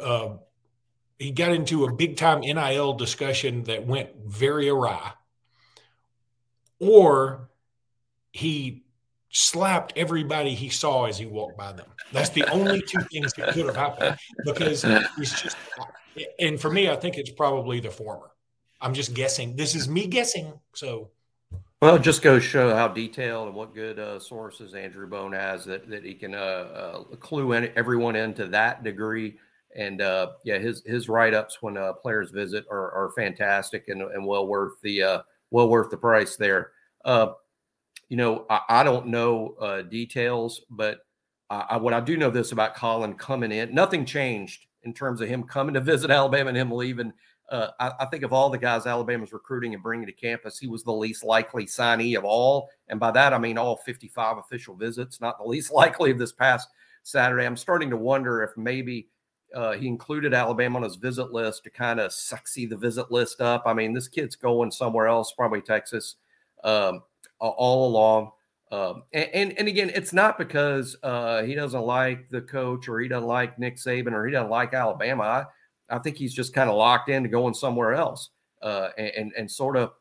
uh, 0.00 0.36
he 1.18 1.30
got 1.30 1.52
into 1.52 1.84
a 1.84 1.92
big 1.92 2.16
time 2.16 2.40
NIL 2.40 2.94
discussion 2.94 3.64
that 3.64 3.86
went 3.86 4.10
very 4.26 4.68
awry, 4.68 5.12
or 6.78 7.50
he 8.32 8.84
slapped 9.30 9.92
everybody 9.96 10.54
he 10.54 10.68
saw 10.68 11.06
as 11.06 11.18
he 11.18 11.26
walked 11.26 11.56
by 11.56 11.72
them. 11.72 11.86
That's 12.12 12.30
the 12.30 12.44
only 12.50 12.82
two 12.82 13.00
things 13.12 13.32
that 13.34 13.54
could 13.54 13.66
have 13.66 13.76
happened 13.76 14.16
because 14.44 14.82
he's 15.16 15.40
just, 15.40 15.56
and 16.38 16.60
for 16.60 16.70
me, 16.70 16.90
I 16.90 16.96
think 16.96 17.16
it's 17.16 17.30
probably 17.30 17.80
the 17.80 17.90
former. 17.90 18.30
I'm 18.80 18.94
just 18.94 19.14
guessing. 19.14 19.56
This 19.56 19.74
is 19.74 19.88
me 19.88 20.06
guessing. 20.06 20.52
So, 20.74 21.10
well, 21.80 21.96
it 21.96 22.02
just 22.02 22.22
goes 22.22 22.44
show 22.44 22.74
how 22.74 22.88
detailed 22.88 23.48
and 23.48 23.56
what 23.56 23.74
good 23.74 23.98
uh, 23.98 24.20
sources 24.20 24.74
Andrew 24.74 25.06
Bone 25.06 25.32
has 25.32 25.64
that, 25.64 25.88
that 25.88 26.04
he 26.04 26.14
can 26.14 26.34
uh, 26.34 26.38
uh, 26.38 27.02
clue 27.16 27.52
in, 27.52 27.72
everyone 27.76 28.16
into 28.16 28.46
that 28.48 28.84
degree 28.84 29.36
and 29.76 30.02
uh, 30.02 30.32
yeah, 30.44 30.58
his 30.58 30.82
his 30.84 31.08
write 31.08 31.34
ups 31.34 31.58
when 31.60 31.76
uh, 31.76 31.92
players 31.92 32.30
visit 32.30 32.64
are, 32.70 32.90
are 32.92 33.12
fantastic 33.16 33.88
and, 33.88 34.02
and 34.02 34.26
well 34.26 34.46
worth 34.46 34.74
the 34.82 35.02
uh, 35.02 35.22
well 35.50 35.68
worth 35.68 35.90
the 35.90 35.96
price 35.96 36.36
there. 36.36 36.72
Uh, 37.04 37.32
you 38.08 38.16
know, 38.16 38.46
I, 38.50 38.60
I 38.68 38.82
don't 38.82 39.06
know 39.06 39.84
details, 39.88 40.62
but 40.70 41.00
I, 41.48 41.76
what 41.76 41.94
I 41.94 42.00
do 42.00 42.16
know 42.16 42.30
this 42.30 42.52
about 42.52 42.74
Colin 42.74 43.14
coming 43.14 43.52
in, 43.52 43.72
nothing 43.72 44.04
changed 44.04 44.66
in 44.82 44.92
terms 44.92 45.20
of 45.20 45.28
him 45.28 45.44
coming 45.44 45.74
to 45.74 45.80
visit 45.80 46.10
Alabama 46.10 46.48
and 46.48 46.58
him 46.58 46.72
leaving. 46.72 47.12
Uh, 47.50 47.70
I, 47.80 47.92
I, 48.00 48.06
think 48.06 48.22
of 48.22 48.32
all 48.32 48.48
the 48.48 48.58
guys 48.58 48.86
Alabama's 48.86 49.32
recruiting 49.32 49.74
and 49.74 49.82
bringing 49.82 50.06
to 50.06 50.12
campus, 50.12 50.56
he 50.58 50.68
was 50.68 50.84
the 50.84 50.92
least 50.92 51.24
likely 51.24 51.66
signee 51.66 52.16
of 52.16 52.24
all. 52.24 52.70
And 52.88 53.00
by 53.00 53.10
that, 53.10 53.32
I 53.32 53.38
mean 53.38 53.58
all 53.58 53.76
55 53.78 54.38
official 54.38 54.76
visits, 54.76 55.20
not 55.20 55.36
the 55.38 55.48
least 55.48 55.72
likely 55.72 56.12
of 56.12 56.18
this 56.18 56.32
past 56.32 56.68
Saturday. 57.02 57.44
I'm 57.44 57.56
starting 57.56 57.90
to 57.90 57.96
wonder 57.96 58.42
if 58.42 58.50
maybe 58.56 59.08
uh, 59.54 59.72
he 59.72 59.88
included 59.88 60.32
Alabama 60.32 60.76
on 60.76 60.84
his 60.84 60.96
visit 60.96 61.32
list 61.32 61.64
to 61.64 61.70
kind 61.70 61.98
of 61.98 62.12
sexy 62.12 62.66
the 62.66 62.76
visit 62.76 63.10
list 63.10 63.40
up. 63.40 63.64
I 63.66 63.72
mean, 63.72 63.92
this 63.92 64.08
kid's 64.08 64.36
going 64.36 64.70
somewhere 64.70 65.08
else, 65.08 65.32
probably 65.36 65.60
Texas, 65.60 66.16
um, 66.62 67.02
all 67.40 67.88
along. 67.88 68.30
Um, 68.70 69.02
and, 69.12 69.28
and, 69.34 69.58
and 69.58 69.68
again, 69.68 69.90
it's 69.92 70.12
not 70.12 70.38
because 70.38 70.96
uh, 71.02 71.42
he 71.42 71.56
doesn't 71.56 71.82
like 71.82 72.28
the 72.28 72.42
coach 72.42 72.88
or 72.88 73.00
he 73.00 73.08
doesn't 73.08 73.26
like 73.26 73.58
Nick 73.58 73.76
Saban 73.76 74.12
or 74.12 74.24
he 74.24 74.32
doesn't 74.32 74.50
like 74.50 74.72
Alabama. 74.72 75.22
I, 75.24 75.44
I 75.90 75.98
think 75.98 76.16
he's 76.16 76.34
just 76.34 76.54
kind 76.54 76.70
of 76.70 76.76
locked 76.76 77.08
into 77.08 77.28
going 77.28 77.54
somewhere 77.54 77.94
else, 77.94 78.30
uh, 78.62 78.88
and, 78.96 79.32
and, 79.36 79.50
sort 79.50 79.76
of, 79.76 79.92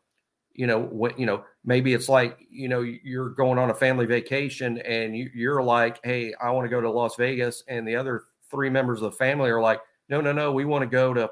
you 0.53 0.67
know, 0.67 0.79
what 0.79 1.19
you 1.19 1.25
know, 1.25 1.43
maybe 1.63 1.93
it's 1.93 2.09
like 2.09 2.37
you 2.49 2.67
know 2.67 2.81
you're 2.81 3.29
going 3.29 3.57
on 3.57 3.69
a 3.69 3.73
family 3.73 4.05
vacation 4.05 4.79
and 4.79 5.15
you, 5.15 5.29
you're 5.33 5.63
like, 5.63 5.99
hey, 6.03 6.33
I 6.41 6.51
want 6.51 6.65
to 6.65 6.69
go 6.69 6.81
to 6.81 6.89
Las 6.89 7.15
Vegas, 7.15 7.63
and 7.67 7.87
the 7.87 7.95
other 7.95 8.23
three 8.51 8.69
members 8.69 9.01
of 9.01 9.11
the 9.11 9.17
family 9.17 9.49
are 9.49 9.61
like, 9.61 9.79
no, 10.09 10.21
no, 10.21 10.31
no, 10.31 10.51
we 10.51 10.65
want 10.65 10.81
to 10.81 10.87
go 10.87 11.13
to, 11.13 11.29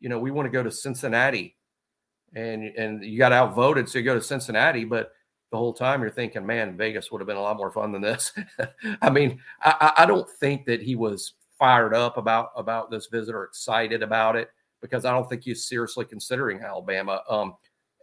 you 0.00 0.08
know, 0.08 0.18
we 0.18 0.30
want 0.30 0.46
to 0.46 0.50
go 0.50 0.62
to 0.62 0.70
Cincinnati, 0.70 1.56
and 2.34 2.64
and 2.64 3.04
you 3.04 3.18
got 3.18 3.32
outvoted, 3.32 3.88
so 3.88 3.98
you 3.98 4.04
go 4.04 4.14
to 4.14 4.22
Cincinnati, 4.22 4.84
but 4.84 5.12
the 5.50 5.56
whole 5.56 5.72
time 5.72 6.02
you're 6.02 6.10
thinking, 6.10 6.44
man, 6.44 6.76
Vegas 6.76 7.10
would 7.10 7.20
have 7.20 7.26
been 7.26 7.36
a 7.36 7.42
lot 7.42 7.56
more 7.56 7.70
fun 7.70 7.92
than 7.92 8.02
this. 8.02 8.32
I 9.02 9.10
mean, 9.10 9.40
I, 9.62 9.92
I 9.98 10.06
don't 10.06 10.28
think 10.28 10.66
that 10.66 10.82
he 10.82 10.94
was 10.94 11.34
fired 11.58 11.94
up 11.94 12.16
about 12.16 12.50
about 12.56 12.90
this 12.90 13.06
visit 13.06 13.34
or 13.34 13.44
excited 13.44 14.02
about 14.02 14.36
it 14.36 14.50
because 14.80 15.04
I 15.04 15.12
don't 15.12 15.28
think 15.28 15.42
he's 15.44 15.66
seriously 15.66 16.04
considering 16.04 16.60
Alabama. 16.60 17.22
Um, 17.28 17.54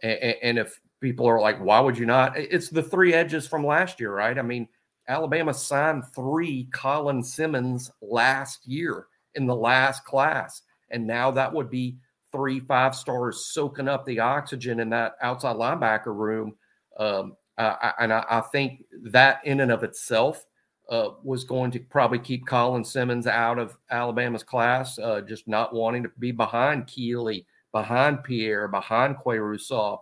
and, 0.02 0.36
and 0.42 0.58
if 0.58 0.78
people 1.00 1.26
are 1.26 1.40
like, 1.40 1.58
why 1.58 1.80
would 1.80 1.96
you 1.96 2.06
not? 2.06 2.36
It's 2.36 2.68
the 2.68 2.82
three 2.82 3.14
edges 3.14 3.46
from 3.46 3.64
last 3.64 4.00
year, 4.00 4.12
right? 4.12 4.38
I 4.38 4.42
mean, 4.42 4.68
Alabama 5.08 5.54
signed 5.54 6.04
three 6.14 6.68
Colin 6.72 7.22
Simmons 7.22 7.90
last 8.02 8.66
year 8.66 9.06
in 9.34 9.46
the 9.46 9.54
last 9.54 10.04
class. 10.04 10.62
And 10.90 11.06
now 11.06 11.30
that 11.30 11.52
would 11.52 11.70
be 11.70 11.96
three 12.32 12.60
five 12.60 12.94
stars 12.94 13.46
soaking 13.46 13.88
up 13.88 14.04
the 14.04 14.20
oxygen 14.20 14.80
in 14.80 14.90
that 14.90 15.14
outside 15.22 15.56
linebacker 15.56 16.14
room. 16.14 16.54
Um, 16.98 17.36
and 17.58 18.12
I, 18.12 18.24
I, 18.28 18.40
think 18.52 18.84
that 19.04 19.40
in 19.44 19.60
and 19.60 19.72
of 19.72 19.82
itself 19.82 20.44
uh, 20.90 21.10
was 21.22 21.44
going 21.44 21.70
to 21.72 21.80
probably 21.80 22.18
keep 22.18 22.46
Colin 22.46 22.84
Simmons 22.84 23.26
out 23.26 23.58
of 23.58 23.76
Alabama's 23.90 24.42
class, 24.42 24.98
uh, 24.98 25.20
just 25.20 25.48
not 25.48 25.74
wanting 25.74 26.02
to 26.04 26.10
be 26.18 26.30
behind 26.30 26.86
Keeley, 26.86 27.46
behind 27.72 28.22
Pierre, 28.22 28.68
behind 28.68 29.16
Qua 29.16 29.34
Russaw, 29.34 29.98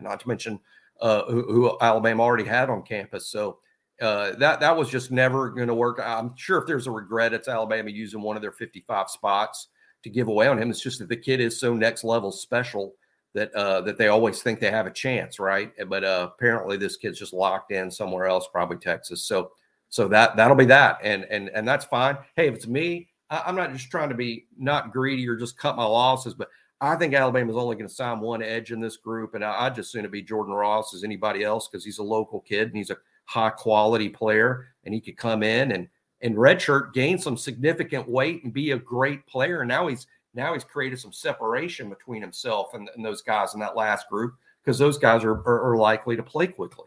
not 0.00 0.20
to 0.20 0.28
mention 0.28 0.58
uh, 1.00 1.24
who, 1.24 1.42
who 1.52 1.78
Alabama 1.80 2.22
already 2.22 2.44
had 2.44 2.68
on 2.68 2.82
campus. 2.82 3.28
So 3.28 3.58
uh, 4.00 4.32
that 4.36 4.60
that 4.60 4.76
was 4.76 4.88
just 4.88 5.10
never 5.10 5.50
going 5.50 5.68
to 5.68 5.74
work. 5.74 6.00
I'm 6.02 6.34
sure 6.36 6.58
if 6.58 6.66
there's 6.66 6.86
a 6.86 6.90
regret, 6.90 7.32
it's 7.32 7.48
Alabama 7.48 7.90
using 7.90 8.22
one 8.22 8.36
of 8.36 8.42
their 8.42 8.52
55 8.52 9.08
spots 9.08 9.68
to 10.02 10.10
give 10.10 10.28
away 10.28 10.48
on 10.48 10.58
him. 10.58 10.70
It's 10.70 10.80
just 10.80 10.98
that 10.98 11.08
the 11.08 11.16
kid 11.16 11.40
is 11.40 11.60
so 11.60 11.74
next 11.74 12.02
level 12.02 12.32
special 12.32 12.94
that 13.34 13.54
uh, 13.54 13.80
that 13.82 13.98
they 13.98 14.08
always 14.08 14.42
think 14.42 14.58
they 14.58 14.70
have 14.70 14.86
a 14.86 14.92
chance, 14.92 15.38
right? 15.38 15.72
But 15.88 16.04
uh, 16.04 16.30
apparently, 16.34 16.76
this 16.76 16.96
kid's 16.96 17.18
just 17.18 17.32
locked 17.32 17.70
in 17.70 17.90
somewhere 17.90 18.26
else, 18.26 18.48
probably 18.52 18.78
Texas. 18.78 19.24
So 19.24 19.52
so 19.92 20.08
that 20.08 20.36
that'll 20.36 20.56
be 20.56 20.64
that, 20.64 21.00
and 21.02 21.24
and 21.24 21.50
and 21.50 21.68
that's 21.68 21.84
fine. 21.84 22.16
Hey, 22.34 22.48
if 22.48 22.54
it's 22.54 22.66
me, 22.66 23.10
I, 23.28 23.42
I'm 23.44 23.54
not 23.54 23.74
just 23.74 23.90
trying 23.90 24.08
to 24.08 24.14
be 24.14 24.46
not 24.56 24.90
greedy 24.90 25.28
or 25.28 25.36
just 25.36 25.58
cut 25.58 25.76
my 25.76 25.84
losses, 25.84 26.32
but 26.32 26.48
I 26.80 26.96
think 26.96 27.12
Alabama's 27.12 27.56
only 27.56 27.76
going 27.76 27.88
to 27.88 27.94
sign 27.94 28.18
one 28.20 28.42
edge 28.42 28.72
in 28.72 28.80
this 28.80 28.96
group, 28.96 29.34
and 29.34 29.44
I, 29.44 29.64
would 29.64 29.74
just 29.74 29.92
soon 29.92 30.04
to 30.04 30.08
be 30.08 30.22
Jordan 30.22 30.54
Ross 30.54 30.94
as 30.94 31.04
anybody 31.04 31.44
else 31.44 31.68
because 31.68 31.84
he's 31.84 31.98
a 31.98 32.02
local 32.02 32.40
kid 32.40 32.68
and 32.68 32.76
he's 32.78 32.88
a 32.88 32.96
high 33.26 33.50
quality 33.50 34.08
player 34.08 34.68
and 34.84 34.94
he 34.94 35.00
could 35.00 35.18
come 35.18 35.42
in 35.42 35.72
and 35.72 35.88
and 36.22 36.36
redshirt 36.36 36.94
gain 36.94 37.18
some 37.18 37.36
significant 37.36 38.08
weight 38.08 38.44
and 38.44 38.52
be 38.54 38.70
a 38.70 38.78
great 38.78 39.26
player. 39.26 39.60
And 39.60 39.68
now 39.68 39.88
he's 39.88 40.06
now 40.32 40.54
he's 40.54 40.64
created 40.64 41.00
some 41.00 41.12
separation 41.12 41.90
between 41.90 42.22
himself 42.22 42.72
and, 42.72 42.88
and 42.96 43.04
those 43.04 43.20
guys 43.20 43.52
in 43.52 43.60
that 43.60 43.76
last 43.76 44.08
group 44.08 44.36
because 44.64 44.78
those 44.78 44.96
guys 44.96 45.22
are, 45.22 45.34
are, 45.34 45.72
are 45.72 45.76
likely 45.76 46.16
to 46.16 46.22
play 46.22 46.46
quickly. 46.46 46.86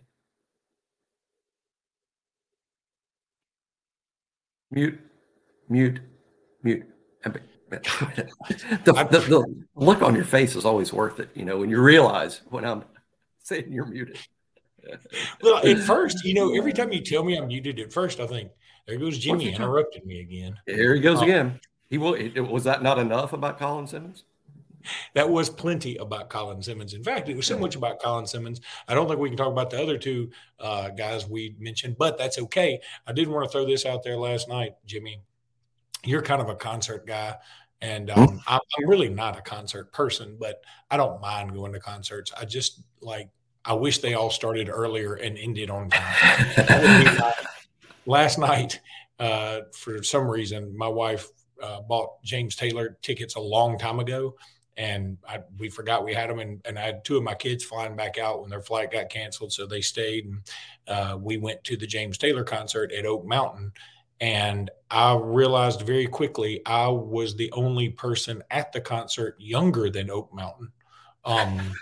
Mute, 4.76 5.00
mute, 5.70 6.00
mute. 6.62 6.86
the, 7.70 7.80
the, 8.86 9.20
the, 9.28 9.66
look 9.76 10.04
on 10.04 10.14
your 10.14 10.24
face 10.24 10.56
is 10.56 10.66
always 10.66 10.94
worth 10.94 11.20
it, 11.20 11.30
you 11.34 11.44
know, 11.44 11.58
when 11.58 11.70
you 11.70 11.82
realize 11.82 12.42
when 12.50 12.64
I'm 12.64 12.84
saying 13.40 13.72
you're 13.72 13.88
muted 13.88 14.20
well, 15.42 15.66
at 15.66 15.80
first, 15.80 16.24
you 16.24 16.36
know, 16.36 16.56
every 16.56 16.72
time 16.72 16.92
you 16.92 17.02
tell 17.02 17.24
me 17.24 17.36
I'm 17.36 17.48
muted, 17.48 17.80
at 17.80 17.92
first 17.92 18.20
I 18.20 18.28
think 18.28 18.52
there 18.86 18.98
goes 18.98 19.18
Jimmy 19.18 19.52
interrupting 19.52 20.06
me 20.06 20.20
again. 20.20 20.56
Here 20.68 20.94
he 20.94 21.02
goes 21.02 21.18
um, 21.18 21.24
again. 21.24 21.60
He 21.90 21.98
will. 21.98 22.16
Was 22.44 22.66
that 22.66 22.84
not 22.84 23.00
enough 23.00 23.34
about 23.34 23.58
Colin 23.58 23.88
Simmons? 23.88 24.26
That 25.14 25.30
was 25.30 25.50
plenty 25.50 25.96
about 25.98 26.30
Colin 26.30 26.62
Simmons. 26.62 26.94
In 26.94 27.04
fact, 27.04 27.30
it 27.30 27.36
was 27.36 27.48
so 27.48 27.58
much 27.58 27.76
about 27.76 28.02
Colin 28.02 28.28
Simmons. 28.28 28.62
I 28.88 28.94
don't 28.94 29.08
think 29.08 29.20
we 29.20 29.30
can 29.30 29.38
talk 29.38 29.52
about 29.52 29.70
the 29.70 29.82
other 29.82 29.98
two 29.98 30.32
uh, 30.60 30.90
guys 30.90 31.28
we 31.28 31.56
mentioned, 31.60 31.98
but 31.98 32.18
that's 32.18 32.40
okay. 32.40 32.80
I 33.08 33.14
did 33.14 33.28
want 33.28 33.46
to 33.46 33.52
throw 33.52 33.66
this 33.66 33.86
out 33.86 34.04
there 34.04 34.18
last 34.18 34.50
night, 34.50 34.74
Jimmy. 34.86 35.22
You're 36.04 36.22
kind 36.22 36.42
of 36.42 36.50
a 36.50 36.56
concert 36.56 37.08
guy. 37.08 37.36
And 37.82 38.10
um, 38.10 38.42
I'm 38.48 38.60
really 38.86 39.10
not 39.10 39.38
a 39.38 39.42
concert 39.42 39.92
person, 39.92 40.38
but 40.40 40.64
I 40.90 40.98
don't 40.98 41.22
mind 41.22 41.54
going 41.54 41.74
to 41.74 41.80
concerts. 41.80 42.32
I 42.40 42.46
just 42.46 42.82
like 43.02 43.30
I 43.66 43.74
wish 43.74 43.98
they 43.98 44.14
all 44.14 44.30
started 44.30 44.70
earlier 44.70 45.16
and 45.16 45.38
ended 45.38 45.70
on 45.70 45.90
time. 45.90 47.22
Last 48.06 48.38
night, 48.38 48.80
uh, 49.20 49.62
for 49.74 50.04
some 50.04 50.28
reason, 50.28 50.78
my 50.78 50.88
wife 50.88 51.28
uh, 51.62 51.82
bought 51.82 52.22
James 52.24 52.56
Taylor 52.56 52.98
tickets 53.02 53.36
a 53.36 53.40
long 53.40 53.80
time 53.80 54.00
ago, 54.00 54.36
and 54.78 55.18
I, 55.28 55.40
we 55.58 55.70
forgot 55.70 56.04
we 56.04 56.14
had 56.14 56.30
them, 56.30 56.40
and, 56.40 56.62
and 56.66 56.78
I 56.78 56.82
had 56.82 57.06
two 57.06 57.18
of 57.18 57.24
my 57.24 57.36
kids 57.36 57.64
flying 57.64 57.96
back 57.96 58.18
out 58.18 58.42
when 58.42 58.50
their 58.50 58.62
flight 58.62 58.92
got 58.92 59.10
canceled, 59.10 59.54
so 59.54 59.66
they 59.66 59.82
stayed, 59.82 60.26
and 60.26 60.42
uh, 60.88 61.18
we 61.18 61.38
went 61.38 61.64
to 61.66 61.78
the 61.78 61.88
James 61.88 62.18
Taylor 62.18 62.44
concert 62.44 62.92
at 62.92 63.06
Oak 63.06 63.26
Mountain, 63.26 63.72
and 64.20 64.70
I 64.90 65.16
realized 65.16 65.82
very 65.82 66.08
quickly 66.08 66.62
I 66.66 66.88
was 66.88 67.36
the 67.36 67.52
only 67.52 67.90
person 67.90 68.44
at 68.52 68.72
the 68.72 68.82
concert 68.82 69.36
younger 69.40 69.90
than 69.90 70.10
Oak 70.10 70.34
Mountain. 70.34 70.72
Um, 71.26 71.74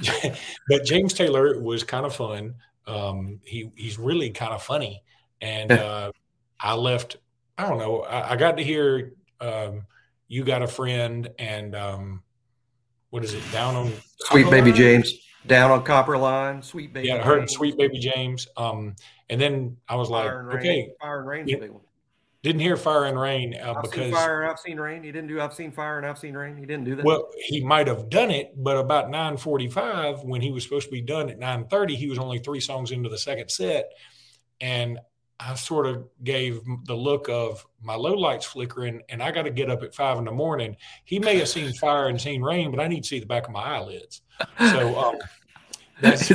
but 0.68 0.84
James 0.84 1.14
Taylor 1.14 1.60
was 1.60 1.84
kind 1.84 2.04
of 2.04 2.14
fun. 2.14 2.54
Um, 2.86 3.40
he 3.44 3.70
he's 3.76 3.98
really 3.98 4.30
kind 4.30 4.52
of 4.52 4.62
funny, 4.62 5.02
and 5.40 5.72
uh, 5.72 6.12
I 6.58 6.74
left. 6.74 7.16
I 7.56 7.68
don't 7.68 7.78
know. 7.78 8.02
I, 8.02 8.32
I 8.32 8.36
got 8.36 8.56
to 8.56 8.64
hear 8.64 9.14
um, 9.40 9.86
you 10.28 10.44
got 10.44 10.62
a 10.62 10.68
friend, 10.68 11.28
and 11.38 11.74
um, 11.74 12.22
what 13.10 13.24
is 13.24 13.34
it? 13.34 13.42
Down 13.52 13.74
on 13.74 13.92
Sweet 14.18 14.44
Copper 14.44 14.56
Baby 14.56 14.70
Line? 14.70 14.78
James. 14.78 15.14
Down 15.46 15.70
on 15.70 15.84
Copper 15.84 16.18
Line, 16.18 16.62
Sweet 16.62 16.92
Baby. 16.92 17.08
Yeah, 17.08 17.16
I 17.16 17.22
heard 17.22 17.40
James. 17.40 17.52
Sweet 17.52 17.78
Baby 17.78 17.98
James. 17.98 18.48
Um, 18.56 18.96
and 19.30 19.40
then 19.40 19.76
I 19.88 19.94
was 19.96 20.08
Fire 20.08 20.46
like, 20.46 20.58
okay, 20.58 20.68
rain. 20.68 20.90
Fire 21.00 21.18
and 21.20 21.28
Rain's 21.28 21.50
yeah, 21.50 21.56
a 21.56 21.60
big 21.60 21.70
one. 21.70 21.82
Didn't 22.42 22.60
hear 22.60 22.76
fire 22.76 23.06
and 23.06 23.18
rain 23.18 23.56
uh, 23.60 23.74
I've 23.74 23.82
because 23.82 24.04
seen 24.04 24.12
fire. 24.12 24.48
I've 24.48 24.60
seen 24.60 24.78
rain. 24.78 25.02
He 25.02 25.10
didn't 25.10 25.28
do. 25.28 25.40
I've 25.40 25.54
seen 25.54 25.72
fire 25.72 25.98
and 25.98 26.06
I've 26.06 26.18
seen 26.18 26.34
rain. 26.34 26.56
He 26.56 26.66
didn't 26.66 26.84
do 26.84 26.94
that. 26.94 27.04
Well, 27.04 27.28
he 27.46 27.64
might 27.64 27.88
have 27.88 28.08
done 28.08 28.30
it, 28.30 28.52
but 28.56 28.76
about 28.76 29.10
nine 29.10 29.36
forty-five, 29.36 30.22
when 30.22 30.40
he 30.40 30.52
was 30.52 30.62
supposed 30.62 30.86
to 30.86 30.92
be 30.92 31.02
done 31.02 31.30
at 31.30 31.38
nine 31.38 31.66
thirty, 31.66 31.96
he 31.96 32.08
was 32.08 32.18
only 32.18 32.38
three 32.38 32.60
songs 32.60 32.92
into 32.92 33.08
the 33.08 33.18
second 33.18 33.50
set, 33.50 33.90
and 34.60 34.98
I 35.40 35.54
sort 35.54 35.86
of 35.86 36.04
gave 36.24 36.60
the 36.84 36.94
look 36.94 37.28
of 37.28 37.64
my 37.80 37.94
low 37.94 38.14
lights 38.14 38.46
flickering, 38.46 39.02
and 39.08 39.22
I 39.22 39.30
got 39.30 39.42
to 39.42 39.50
get 39.50 39.70
up 39.70 39.82
at 39.82 39.94
five 39.94 40.18
in 40.18 40.24
the 40.24 40.32
morning. 40.32 40.76
He 41.04 41.18
may 41.18 41.38
have 41.38 41.48
seen 41.48 41.72
fire 41.74 42.08
and 42.08 42.20
seen 42.20 42.42
rain, 42.42 42.70
but 42.70 42.80
I 42.80 42.88
need 42.88 43.02
to 43.04 43.08
see 43.08 43.20
the 43.20 43.26
back 43.26 43.46
of 43.46 43.52
my 43.52 43.62
eyelids. 43.62 44.22
So 44.58 44.98
um, 44.98 45.18
that's 46.00 46.30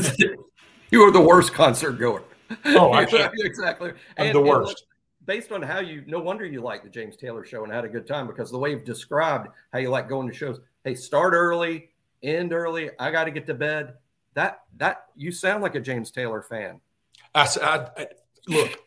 you 0.92 1.02
are 1.02 1.12
the 1.12 1.22
worst 1.22 1.54
concert 1.54 1.94
goer. 1.94 2.24
Oh, 2.66 2.94
I 2.94 3.06
can't. 3.06 3.34
exactly. 3.40 3.92
I'm 4.18 4.28
and, 4.28 4.36
the 4.36 4.42
worst 4.42 4.86
based 5.26 5.52
on 5.52 5.62
how 5.62 5.80
you 5.80 6.04
no 6.08 6.20
wonder 6.20 6.46
you 6.46 6.62
like 6.62 6.84
the 6.84 6.90
James 6.90 7.16
Taylor 7.16 7.46
show 7.46 7.64
and 7.64 7.72
had 7.72 7.86
a 7.86 7.90
good 7.90 8.08
time 8.08 8.28
because 8.28 8.52
the 8.52 8.58
way 8.58 8.72
you've 8.72 8.84
described 8.84 9.48
how 9.72 9.80
you 9.80 9.90
like 9.90 10.10
going 10.10 10.28
to 10.28 10.34
shows. 10.34 10.60
Hey, 10.84 10.96
start 10.96 11.34
early, 11.34 11.90
end 12.22 12.54
early. 12.54 12.92
I 13.00 13.12
got 13.12 13.26
to 13.26 13.32
get 13.32 13.48
to 13.48 13.54
bed. 13.54 13.94
That 14.34 14.62
that 14.78 15.06
you 15.16 15.32
sound 15.32 15.64
like 15.64 15.76
a 15.76 15.80
James 15.80 16.12
Taylor 16.12 16.42
fan. 16.42 16.80
I, 17.36 17.48
I, 17.62 18.02
I 18.02 18.08
look. 18.48 18.83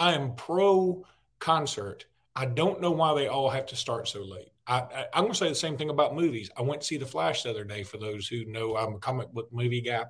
I 0.00 0.14
am 0.14 0.34
pro 0.34 1.04
concert. 1.38 2.06
I 2.34 2.46
don't 2.46 2.80
know 2.80 2.90
why 2.90 3.14
they 3.14 3.28
all 3.28 3.50
have 3.50 3.66
to 3.66 3.76
start 3.76 4.08
so 4.08 4.24
late. 4.24 4.48
I, 4.66 5.06
am 5.12 5.24
going 5.24 5.32
to 5.32 5.38
say 5.38 5.48
the 5.48 5.54
same 5.54 5.76
thing 5.76 5.90
about 5.90 6.14
movies. 6.14 6.50
I 6.56 6.62
went 6.62 6.80
to 6.80 6.86
see 6.86 6.96
The 6.96 7.04
Flash 7.04 7.42
the 7.42 7.50
other 7.50 7.64
day. 7.64 7.82
For 7.82 7.98
those 7.98 8.26
who 8.26 8.44
know, 8.46 8.76
I'm 8.76 8.94
a 8.94 8.98
comic 8.98 9.30
book 9.32 9.48
movie 9.52 9.80
guy, 9.80 10.04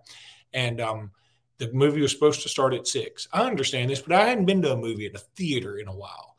and 0.52 0.80
um, 0.80 1.10
the 1.58 1.72
movie 1.72 2.02
was 2.02 2.12
supposed 2.12 2.42
to 2.42 2.48
start 2.48 2.74
at 2.74 2.86
six. 2.86 3.26
I 3.32 3.42
understand 3.42 3.90
this, 3.90 4.02
but 4.02 4.12
I 4.12 4.28
hadn't 4.28 4.44
been 4.44 4.62
to 4.62 4.72
a 4.72 4.76
movie 4.76 5.06
at 5.06 5.14
a 5.14 5.24
theater 5.34 5.78
in 5.78 5.88
a 5.88 5.94
while. 5.94 6.36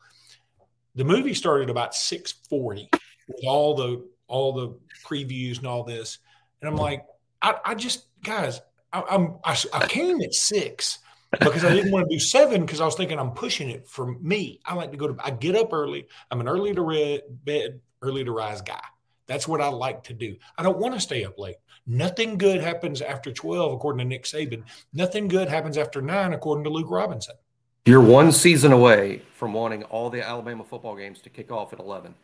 The 0.94 1.04
movie 1.04 1.34
started 1.34 1.68
about 1.68 1.94
six 1.94 2.32
forty 2.48 2.88
with 3.26 3.44
all 3.44 3.74
the 3.74 4.08
all 4.28 4.52
the 4.52 4.78
previews 5.04 5.58
and 5.58 5.66
all 5.66 5.82
this, 5.82 6.18
and 6.60 6.70
I'm 6.70 6.76
like, 6.76 7.04
I, 7.42 7.56
I 7.64 7.74
just 7.74 8.06
guys, 8.22 8.62
I, 8.92 9.02
I'm 9.10 9.34
I, 9.44 9.58
I 9.74 9.86
came 9.86 10.20
at 10.22 10.32
six 10.32 11.00
because 11.40 11.64
I 11.64 11.74
didn't 11.74 11.92
want 11.92 12.08
to 12.08 12.14
do 12.14 12.20
seven 12.20 12.62
because 12.62 12.80
I 12.80 12.84
was 12.84 12.94
thinking 12.94 13.18
I'm 13.18 13.32
pushing 13.32 13.70
it 13.70 13.88
for 13.88 14.14
me. 14.20 14.60
I 14.64 14.74
like 14.74 14.90
to 14.90 14.96
go 14.96 15.08
to 15.08 15.16
I 15.24 15.30
get 15.30 15.56
up 15.56 15.72
early. 15.72 16.06
I'm 16.30 16.40
an 16.40 16.48
early 16.48 16.74
to 16.74 16.82
red, 16.82 17.22
bed, 17.44 17.80
early 18.02 18.24
to 18.24 18.32
rise 18.32 18.60
guy. 18.62 18.82
That's 19.26 19.48
what 19.48 19.60
I 19.60 19.68
like 19.68 20.04
to 20.04 20.14
do. 20.14 20.36
I 20.58 20.62
don't 20.62 20.78
want 20.78 20.94
to 20.94 21.00
stay 21.00 21.24
up 21.24 21.38
late. 21.38 21.56
Nothing 21.86 22.38
good 22.38 22.60
happens 22.60 23.00
after 23.00 23.32
12, 23.32 23.72
according 23.72 23.98
to 24.00 24.04
Nick 24.04 24.24
Saban. 24.24 24.62
Nothing 24.92 25.26
good 25.26 25.48
happens 25.48 25.78
after 25.78 26.02
nine, 26.02 26.32
according 26.32 26.64
to 26.64 26.70
Luke 26.70 26.90
Robinson. 26.90 27.34
You're 27.84 28.00
one 28.00 28.30
season 28.30 28.72
away 28.72 29.22
from 29.34 29.52
wanting 29.52 29.82
all 29.84 30.10
the 30.10 30.26
Alabama 30.26 30.62
football 30.62 30.94
games 30.96 31.20
to 31.22 31.30
kick 31.30 31.50
off 31.50 31.72
at 31.72 31.80
11. 31.80 32.14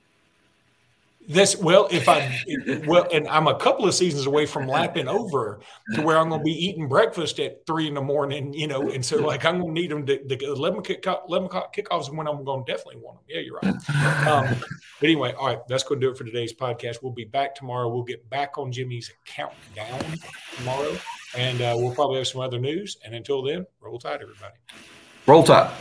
This 1.29 1.57
well, 1.57 1.89
if 1.91 2.09
I 2.09 2.43
well, 2.87 3.07
and 3.13 3.29
I'm 3.29 3.49
a 3.49 3.59
couple 3.59 3.87
of 3.87 3.95
seasons 3.95 4.25
away 4.25 4.47
from 4.47 4.67
lapping 4.67 5.09
over 5.09 5.61
to 5.95 6.01
where 6.01 6.17
I'm 6.17 6.31
going 6.31 6.41
to 6.41 6.45
be 6.45 6.53
eating 6.53 6.89
breakfast 6.89 7.39
at 7.39 7.67
three 7.67 7.87
in 7.87 7.93
the 7.93 8.01
morning, 8.01 8.55
you 8.55 8.67
know, 8.67 8.89
and 8.89 9.05
so 9.05 9.19
like 9.19 9.45
I'm 9.45 9.61
going 9.61 9.75
to 9.75 9.81
need 9.81 9.91
them. 9.91 10.07
The, 10.07 10.23
the 10.25 10.43
11 10.43 10.83
kick 10.83 11.05
11 11.07 11.47
o'clock 11.47 11.77
kickoffs 11.77 12.11
when 12.11 12.27
I'm 12.27 12.45
going 12.45 12.65
to 12.65 12.73
definitely 12.73 13.03
want 13.03 13.19
them. 13.19 13.25
Yeah, 13.29 13.41
you're 13.41 13.61
right. 13.63 14.27
Um, 14.27 14.57
but 15.01 15.07
anyway, 15.07 15.35
all 15.35 15.49
right, 15.49 15.59
that's 15.69 15.83
going 15.85 16.01
to 16.01 16.07
do 16.07 16.11
it 16.11 16.17
for 16.17 16.25
today's 16.25 16.55
podcast. 16.55 17.03
We'll 17.03 17.13
be 17.13 17.25
back 17.25 17.55
tomorrow. 17.55 17.89
We'll 17.89 18.05
get 18.05 18.29
back 18.31 18.57
on 18.57 18.73
Jimmy's 18.73 19.13
countdown 19.27 20.01
tomorrow, 20.57 20.97
and 21.37 21.61
uh, 21.61 21.75
we'll 21.77 21.95
probably 21.95 22.19
have 22.19 22.29
some 22.29 22.41
other 22.41 22.59
news. 22.59 22.97
And 23.05 23.15
until 23.15 23.43
then, 23.43 23.67
roll 23.83 23.99
tide, 23.99 24.21
everybody. 24.23 24.55
Roll 25.27 25.43
tide. 25.43 25.75